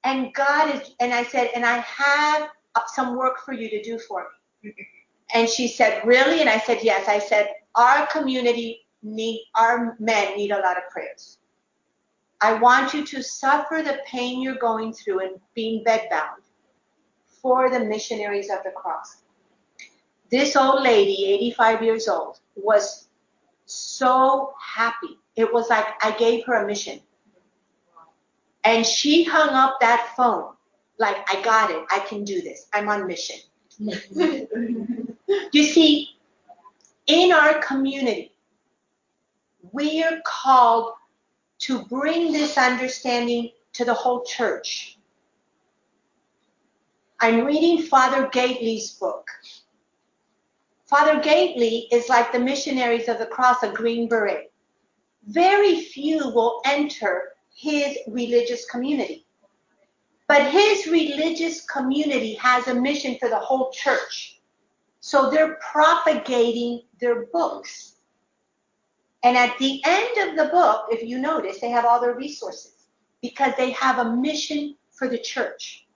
And 0.04 0.34
god 0.34 0.76
is 0.76 0.92
and 1.00 1.14
i 1.14 1.24
said 1.24 1.50
and 1.56 1.66
i 1.66 1.78
have 1.80 2.50
some 2.88 3.18
work 3.18 3.40
for 3.44 3.54
you 3.54 3.70
to 3.70 3.82
do 3.82 4.00
for 4.00 4.28
me. 4.64 4.74
And 5.34 5.50
she 5.50 5.68
said 5.68 6.06
really? 6.06 6.40
And 6.40 6.50
i 6.50 6.60
said 6.60 6.80
yes. 6.84 7.08
I 7.10 7.20
said 7.20 7.50
our 7.76 8.08
community 8.08 8.88
need 9.04 9.46
our 9.56 9.98
men 10.00 10.38
need 10.38 10.52
a 10.52 10.60
lot 10.60 10.78
of 10.78 10.90
prayers. 10.90 11.40
I 12.40 12.54
want 12.54 12.94
you 12.94 13.04
to 13.04 13.24
suffer 13.24 13.82
the 13.84 14.00
pain 14.06 14.42
you're 14.42 14.60
going 14.60 14.94
through 14.94 15.22
and 15.22 15.40
being 15.56 15.84
bedbound 15.84 16.47
for 17.42 17.70
the 17.70 17.80
missionaries 17.80 18.50
of 18.50 18.64
the 18.64 18.72
cross. 18.72 19.18
This 20.30 20.56
old 20.56 20.84
lady, 20.84 21.26
85 21.26 21.84
years 21.84 22.08
old, 22.08 22.40
was 22.56 23.08
so 23.66 24.54
happy. 24.62 25.20
It 25.36 25.52
was 25.52 25.70
like 25.70 25.86
I 26.04 26.12
gave 26.18 26.46
her 26.46 26.64
a 26.64 26.68
mission. 26.68 27.00
And 28.64 28.86
she 28.86 29.24
hung 29.24 29.50
up 29.50 29.80
that 29.80 30.14
phone 30.18 30.58
like, 31.00 31.18
I 31.30 31.42
got 31.42 31.72
it. 31.72 31.86
I 31.92 32.00
can 32.00 32.24
do 32.24 32.42
this. 32.42 32.68
I'm 32.74 32.90
on 32.90 33.08
mission. 33.08 33.38
you 33.80 35.64
see, 35.64 36.10
in 37.06 37.32
our 37.32 37.60
community, 37.62 38.32
we 39.72 40.04
are 40.04 40.20
called 40.26 40.94
to 41.60 41.84
bring 41.86 42.32
this 42.32 42.58
understanding 42.58 43.52
to 43.74 43.86
the 43.86 43.94
whole 43.94 44.24
church. 44.24 44.97
I'm 47.20 47.46
reading 47.46 47.82
Father 47.82 48.30
Gately's 48.32 48.92
book. 48.92 49.28
Father 50.86 51.20
Gately 51.20 51.88
is 51.92 52.10
like 52.10 52.32
the 52.32 52.40
missionaries 52.40 53.08
of 53.08 53.18
the 53.18 53.26
cross, 53.26 53.64
a 53.64 53.72
green 53.72 54.08
beret. 54.08 54.52
Very 55.26 55.82
few 55.82 56.30
will 56.30 56.62
enter 56.64 57.34
his 57.56 57.98
religious 58.08 58.66
community. 58.66 59.26
But 60.28 60.52
his 60.52 60.86
religious 60.86 61.66
community 61.66 62.36
has 62.36 62.68
a 62.68 62.76
mission 62.76 63.18
for 63.20 63.30
the 63.30 63.40
whole 63.40 63.72
church. 63.72 64.40
So 65.00 65.32
they're 65.32 65.58
propagating 65.72 66.84
their 67.02 67.26
books. 67.34 67.96
And 69.24 69.36
at 69.36 69.58
the 69.58 69.82
end 69.86 70.30
of 70.30 70.38
the 70.38 70.52
book, 70.52 70.86
if 70.92 71.02
you 71.02 71.18
notice, 71.18 71.60
they 71.60 71.70
have 71.70 71.86
all 71.86 72.00
their 72.00 72.14
resources 72.14 72.86
because 73.24 73.54
they 73.58 73.72
have 73.72 73.98
a 73.98 74.16
mission 74.16 74.76
for 74.92 75.08
the 75.08 75.18
church. 75.18 75.87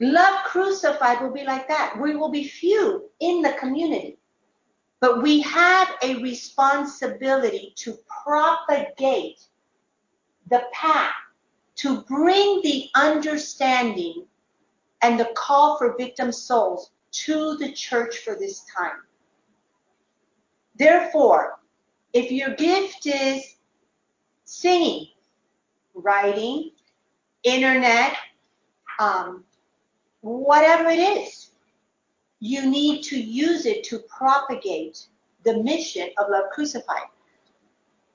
Love 0.00 0.44
crucified 0.44 1.20
will 1.20 1.32
be 1.32 1.44
like 1.44 1.68
that. 1.68 1.96
We 2.00 2.16
will 2.16 2.30
be 2.30 2.44
few 2.44 3.10
in 3.20 3.42
the 3.42 3.52
community, 3.52 4.18
but 5.00 5.22
we 5.22 5.40
have 5.42 5.88
a 6.02 6.16
responsibility 6.22 7.72
to 7.76 7.96
propagate 8.24 9.40
the 10.50 10.62
path, 10.72 11.12
to 11.76 12.02
bring 12.02 12.60
the 12.62 12.88
understanding 12.94 14.26
and 15.02 15.18
the 15.18 15.30
call 15.36 15.78
for 15.78 15.96
victim 15.96 16.32
souls 16.32 16.90
to 17.12 17.56
the 17.56 17.72
church 17.72 18.18
for 18.18 18.34
this 18.34 18.64
time. 18.76 19.02
Therefore, 20.76 21.60
if 22.12 22.30
your 22.30 22.54
gift 22.54 23.06
is 23.06 23.56
singing, 24.44 25.08
writing, 25.94 26.72
internet, 27.42 28.16
um, 28.98 29.44
whatever 30.22 30.88
it 30.88 30.98
is, 30.98 31.50
you 32.40 32.68
need 32.68 33.02
to 33.02 33.20
use 33.20 33.66
it 33.66 33.84
to 33.84 33.98
propagate 34.00 35.06
the 35.44 35.62
mission 35.62 36.08
of 36.18 36.30
Love 36.30 36.50
Crucified. 36.52 37.08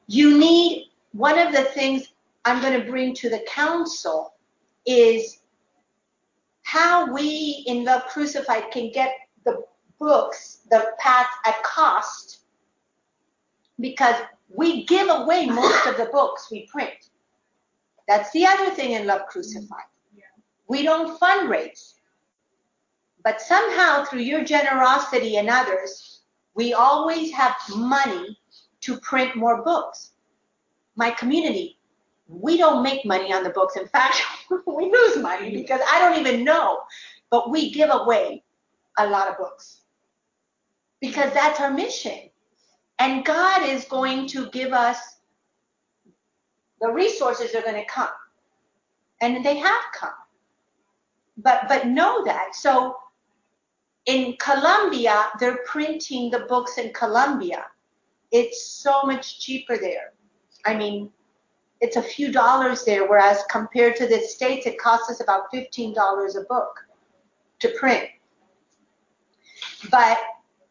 You 0.07 0.37
need, 0.37 0.89
one 1.11 1.37
of 1.37 1.53
the 1.53 1.65
things 1.65 2.13
I'm 2.45 2.61
going 2.61 2.79
to 2.79 2.89
bring 2.89 3.13
to 3.15 3.29
the 3.29 3.45
council 3.47 4.33
is 4.85 5.39
how 6.63 7.13
we 7.13 7.63
in 7.67 7.85
Love 7.85 8.05
Crucified 8.05 8.71
can 8.71 8.91
get 8.91 9.11
the 9.45 9.63
books, 9.99 10.61
the 10.71 10.91
path 10.99 11.27
at 11.45 11.61
cost, 11.63 12.39
because 13.79 14.15
we 14.49 14.85
give 14.85 15.09
away 15.09 15.45
most 15.45 15.87
of 15.87 15.97
the 15.97 16.09
books 16.11 16.49
we 16.51 16.67
print. 16.67 17.09
That's 18.07 18.31
the 18.31 18.45
other 18.45 18.69
thing 18.71 18.93
in 18.93 19.05
Love 19.07 19.27
Crucified. 19.27 19.83
We 20.69 20.83
don't 20.83 21.19
fundraise. 21.19 21.93
But 23.27 23.41
somehow, 23.41 24.05
through 24.05 24.21
your 24.21 24.45
generosity 24.45 25.35
and 25.35 25.49
others, 25.49 26.21
we 26.55 26.73
always 26.73 27.29
have 27.33 27.57
money 27.75 28.39
to 28.79 28.97
print 29.01 29.35
more 29.35 29.65
books. 29.65 30.11
My 30.95 31.11
community, 31.11 31.77
we 32.29 32.55
don't 32.55 32.83
make 32.83 33.05
money 33.05 33.33
on 33.33 33.43
the 33.43 33.49
books. 33.49 33.75
In 33.75 33.85
fact, 33.89 34.21
we 34.65 34.89
lose 34.89 35.17
money 35.17 35.51
because 35.51 35.81
I 35.91 35.99
don't 35.99 36.17
even 36.17 36.45
know. 36.45 36.83
But 37.29 37.51
we 37.51 37.69
give 37.69 37.89
away 37.91 38.45
a 38.97 39.05
lot 39.05 39.27
of 39.27 39.37
books 39.37 39.81
because 41.01 41.33
that's 41.33 41.59
our 41.59 41.73
mission. 41.73 42.29
And 42.99 43.25
God 43.25 43.61
is 43.67 43.83
going 43.83 44.27
to 44.27 44.49
give 44.51 44.71
us 44.71 45.17
the 46.79 46.89
resources 46.89 47.53
are 47.55 47.61
going 47.61 47.83
to 47.83 47.91
come. 47.91 48.07
And 49.19 49.43
they 49.45 49.57
have 49.57 49.83
come. 49.93 50.21
But 51.35 51.67
but 51.67 51.87
know 51.87 52.23
that. 52.23 52.55
So 52.55 52.95
in 54.07 54.37
Colombia, 54.37 55.25
they're 55.39 55.59
printing 55.65 56.31
the 56.31 56.39
books 56.39 56.77
in 56.77 56.91
Colombia. 56.93 57.65
It's 58.31 58.65
so 58.65 59.03
much 59.03 59.39
cheaper 59.39 59.77
there. 59.77 60.13
I 60.65 60.75
mean, 60.75 61.11
it's 61.81 61.97
a 61.97 62.01
few 62.01 62.31
dollars 62.31 62.83
there, 62.85 63.07
whereas 63.07 63.43
compared 63.49 63.97
to 63.97 64.07
the 64.07 64.19
States, 64.19 64.65
it 64.65 64.79
costs 64.79 65.11
us 65.11 65.21
about 65.21 65.51
$15 65.53 65.93
a 66.35 66.41
book 66.45 66.79
to 67.59 67.69
print. 67.77 68.05
But 69.91 70.17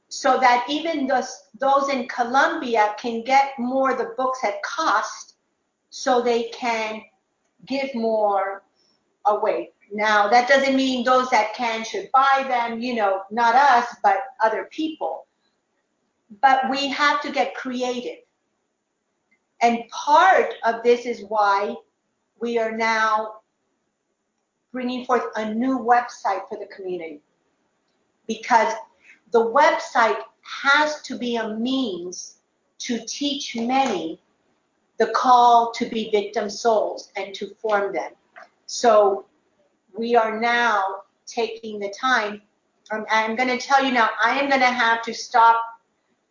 so 0.09 0.39
that 0.41 0.65
even 0.69 1.07
those, 1.07 1.45
those 1.61 1.91
in 1.91 2.09
Colombia 2.09 2.95
can 2.99 3.23
get 3.23 3.53
more 3.59 3.95
the 3.95 4.15
books 4.17 4.41
at 4.45 4.63
cost 4.63 5.35
so 5.91 6.23
they 6.23 6.45
can 6.45 7.03
give 7.67 7.95
more 7.95 8.63
away 9.27 9.73
now, 9.93 10.29
that 10.29 10.49
doesn't 10.49 10.77
mean 10.77 11.05
those 11.05 11.31
that 11.31 11.55
can 11.55 11.85
should 11.85 12.11
buy 12.13 12.45
them, 12.49 12.81
you 12.81 12.95
know, 12.95 13.23
not 13.31 13.55
us, 13.55 13.87
but 14.03 14.19
other 14.43 14.69
people. 14.71 15.27
But 16.43 16.71
we 16.71 16.89
have 16.89 17.21
to 17.23 17.31
get 17.31 17.55
creative. 17.55 18.19
And 19.63 19.89
part 19.89 20.55
of 20.65 20.83
this 20.83 21.07
is 21.07 21.25
why 21.29 21.75
we 22.41 22.59
are 22.59 22.77
now 22.77 23.37
bringing 24.73 25.05
forth 25.07 25.25
a 25.37 25.55
new 25.55 25.79
website 25.79 26.49
for 26.49 26.59
the 26.59 26.69
community. 26.75 27.23
Because 28.27 28.75
the 29.31 29.47
website 29.47 30.21
has 30.43 31.01
to 31.03 31.17
be 31.17 31.37
a 31.37 31.49
means 31.57 32.39
to 32.79 33.01
teach 33.07 33.57
many 33.57 34.21
the 34.99 35.07
call 35.09 35.73
to 35.73 35.87
be 35.87 36.11
victim 36.11 36.51
souls 36.51 37.13
and 37.17 37.35
to 37.35 37.55
form 37.61 37.93
them. 37.93 38.13
So 38.67 39.27
we 39.99 40.17
are 40.17 40.41
now 40.41 40.83
taking 41.27 41.79
the 41.79 41.93
time. 41.99 42.43
Um, 42.91 43.05
I'm 43.11 43.37
going 43.37 43.49
to 43.49 43.59
tell 43.59 43.85
you 43.85 43.93
now, 43.93 44.11
I 44.23 44.39
am 44.39 44.49
going 44.49 44.61
to 44.61 44.67
have 44.67 45.03
to 45.03 45.15
stop 45.15 45.63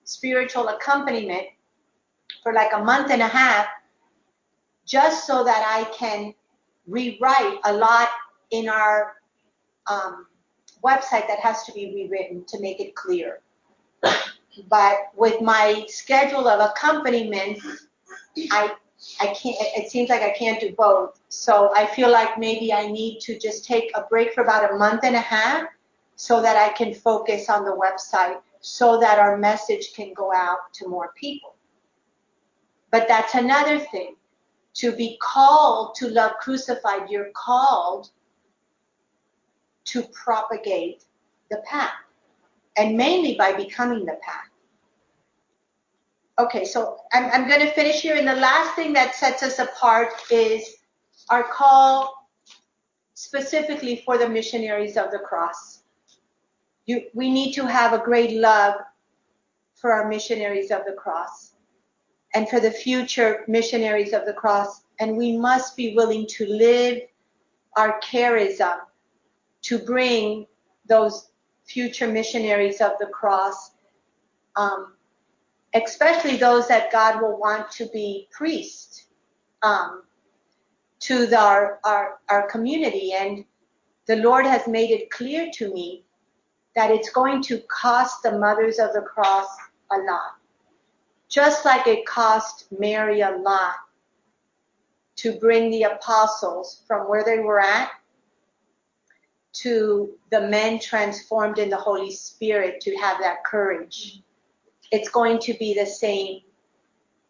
spiritual 0.04 0.70
accompaniment 0.70 1.48
for 2.44 2.54
like 2.54 2.72
a 2.74 2.84
month 2.84 3.12
and 3.12 3.22
a 3.22 3.28
half 3.28 3.68
just 4.86 5.26
so 5.26 5.44
that 5.44 5.66
I 5.68 5.90
can 5.96 6.34
rewrite 6.88 7.58
a 7.66 7.74
lot 7.74 8.10
in 8.52 8.70
our 8.70 9.16
um, 9.88 10.28
website 10.84 11.28
that 11.28 11.40
has 11.40 11.64
to 11.64 11.74
be 11.74 11.94
rewritten 11.96 12.46
to 12.46 12.60
make 12.60 12.80
it 12.80 12.96
clear. 12.96 13.42
But 14.70 14.96
with 15.16 15.42
my 15.42 15.86
schedule 15.88 16.48
of 16.48 16.60
accompaniment, 16.70 17.60
I 18.52 18.72
I 19.20 19.28
can't, 19.28 19.56
it 19.60 19.92
seems 19.92 20.10
like 20.10 20.22
I 20.22 20.32
can't 20.32 20.60
do 20.60 20.74
both. 20.78 21.20
So 21.36 21.72
I 21.76 21.86
feel 21.86 22.10
like 22.10 22.38
maybe 22.38 22.72
I 22.72 22.88
need 22.88 23.20
to 23.22 23.38
just 23.38 23.66
take 23.66 23.92
a 23.94 24.04
break 24.04 24.34
for 24.34 24.42
about 24.42 24.72
a 24.72 24.78
month 24.78 25.02
and 25.04 25.16
a 25.16 25.22
half 25.22 25.68
so 26.16 26.42
that 26.42 26.56
I 26.56 26.70
can 26.74 26.94
focus 26.94 27.50
on 27.50 27.66
the 27.66 27.72
website 27.76 28.40
so 28.62 29.00
that 29.00 29.20
our 29.20 29.38
message 29.38 29.94
can 29.94 30.14
go 30.14 30.34
out 30.34 30.74
to 30.74 30.88
more 30.88 31.14
people. 31.16 31.56
But 32.90 33.08
that's 33.08 33.36
another 33.36 33.80
thing. 33.80 34.16
To 34.76 34.92
be 34.92 35.18
called 35.22 35.96
to 35.96 36.08
love 36.10 36.34
crucified, 36.40 37.10
you're 37.10 37.32
called 37.36 38.10
to 39.86 40.04
propagate 40.04 41.04
the 41.52 41.58
path, 41.70 41.94
and 42.76 42.98
mainly 42.98 43.36
by 43.36 43.54
becoming 43.54 44.06
the 44.06 44.18
path. 44.22 44.50
Okay, 46.40 46.66
so 46.66 46.98
I'm, 47.14 47.26
I'm 47.32 47.48
going 47.48 47.62
to 47.62 47.72
finish 47.72 48.02
here. 48.02 48.16
And 48.16 48.28
the 48.28 48.36
last 48.36 48.76
thing 48.76 48.92
that 48.94 49.16
sets 49.16 49.44
us 49.44 49.60
apart 49.60 50.10
is 50.30 50.76
our 51.30 51.44
call 51.44 52.30
specifically 53.14 54.04
for 54.06 54.18
the 54.18 54.28
missionaries 54.28 54.98
of 54.98 55.12
the 55.12 55.20
cross. 55.20 55.84
You, 56.86 57.04
we 57.14 57.32
need 57.32 57.54
to 57.54 57.66
have 57.66 57.94
a 57.94 58.04
great 58.04 58.32
love 58.34 58.76
for 59.76 59.92
our 59.92 60.08
missionaries 60.08 60.72
of 60.72 60.84
the 60.86 60.94
cross 60.94 61.54
and 62.34 62.48
for 62.50 62.60
the 62.60 62.72
future 62.72 63.44
missionaries 63.48 64.14
of 64.14 64.26
the 64.26 64.34
cross. 64.34 64.82
And 65.00 65.18
we 65.18 65.38
must 65.38 65.76
be 65.76 65.96
willing 65.96 66.28
to 66.28 66.46
live 66.46 67.02
our 67.76 68.00
charism 68.02 68.78
to 69.64 69.80
bring 69.80 70.46
those 70.88 71.30
future 71.66 72.08
missionaries 72.08 72.82
of 72.82 72.92
the 73.00 73.08
cross 73.08 73.72
um, 74.56 74.94
especially 75.74 76.38
those 76.38 76.68
that 76.68 76.92
God 76.92 77.22
will 77.22 77.38
want 77.38 77.70
to 77.72 77.86
be 77.88 78.28
priests 78.32 79.08
um, 79.62 80.04
to 81.02 81.26
the, 81.26 81.40
our, 81.40 81.80
our, 81.84 82.20
our 82.30 82.48
community. 82.50 83.14
And 83.14 83.46
the 84.08 84.18
Lord 84.18 84.46
has 84.46 84.68
made 84.68 84.92
it 84.92 85.12
clear 85.12 85.50
to 85.56 85.74
me 85.74 86.04
that 86.76 86.92
it's 86.92 87.10
going 87.10 87.42
to 87.44 87.60
cost 87.70 88.24
the 88.24 88.38
mothers 88.38 88.80
of 88.80 88.94
the 88.94 89.02
cross 89.02 89.48
a 89.92 89.98
lot. 89.98 90.36
Just 91.30 91.66
like 91.66 91.88
it 91.88 92.06
cost 92.06 92.68
Mary 92.78 93.22
a 93.22 93.32
lot 93.32 93.76
to 95.18 95.34
bring 95.40 95.72
the 95.72 95.84
apostles 95.84 96.82
from 96.88 97.10
where 97.10 97.24
they 97.24 97.40
were 97.40 97.60
at 97.60 97.90
to 99.54 100.14
the 100.32 100.48
men 100.50 100.80
transformed 100.80 101.58
in 101.58 101.70
the 101.70 101.78
Holy 101.78 102.12
Spirit 102.12 102.82
to 102.82 102.96
have 102.98 103.20
that 103.20 103.44
courage 103.46 104.22
it's 104.92 105.10
going 105.10 105.40
to 105.40 105.54
be 105.56 105.74
the 105.74 105.86
same. 105.86 106.42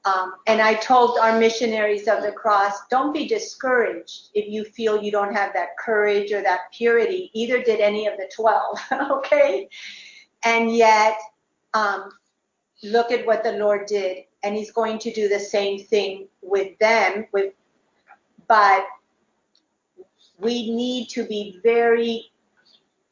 Um, 0.06 0.36
and 0.46 0.62
I 0.62 0.76
told 0.76 1.18
our 1.18 1.40
missionaries 1.40 2.08
of 2.08 2.22
the 2.22 2.32
cross, 2.32 2.74
don't 2.92 3.12
be 3.12 3.28
discouraged 3.28 4.30
if 4.36 4.48
you 4.48 4.64
feel 4.64 5.02
you 5.02 5.12
don't 5.12 5.34
have 5.34 5.52
that 5.54 5.70
courage 5.80 6.32
or 6.32 6.44
that 6.44 6.72
purity. 6.72 7.32
Either 7.34 7.64
did 7.64 7.80
any 7.80 8.06
of 8.06 8.16
the 8.18 8.30
12, 8.36 8.78
okay? 9.12 9.68
And 10.44 10.76
yet, 10.76 11.18
um, 11.74 12.10
look 12.84 13.12
at 13.12 13.26
what 13.26 13.44
the 13.44 13.54
Lord 13.54 13.88
did. 13.88 14.26
And 14.44 14.56
He's 14.56 14.72
going 14.72 15.00
to 15.00 15.12
do 15.12 15.28
the 15.28 15.40
same 15.40 15.84
thing 15.84 16.28
with 16.44 16.78
them. 16.78 17.26
With, 17.34 17.54
but 18.48 18.86
we 20.38 20.70
need 20.76 21.10
to 21.10 21.26
be 21.26 21.60
very 21.64 22.32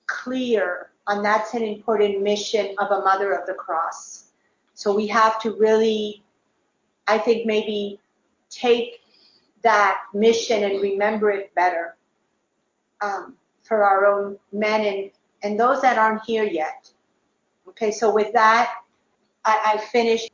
clear 0.05 0.91
on 1.07 1.23
that's 1.23 1.53
an 1.53 1.63
important 1.63 2.21
mission 2.21 2.75
of 2.77 2.91
a 2.91 3.01
mother 3.01 3.33
of 3.33 3.45
the 3.47 3.53
cross. 3.53 4.25
So 4.73 4.95
we 4.95 5.07
have 5.07 5.41
to 5.41 5.55
really, 5.55 6.23
I 7.07 7.17
think, 7.17 7.45
maybe 7.45 7.99
take 8.49 9.01
that 9.63 10.01
mission 10.13 10.63
and 10.63 10.81
remember 10.81 11.31
it 11.31 11.53
better 11.55 11.95
um, 13.01 13.35
for 13.63 13.83
our 13.83 14.05
own 14.05 14.37
men 14.51 14.85
and, 14.85 15.11
and 15.43 15.59
those 15.59 15.81
that 15.81 15.97
aren't 15.97 16.23
here 16.25 16.43
yet. 16.43 16.89
Okay, 17.69 17.91
so 17.91 18.13
with 18.13 18.33
that, 18.33 18.73
I, 19.45 19.73
I 19.75 19.77
finished 19.77 20.29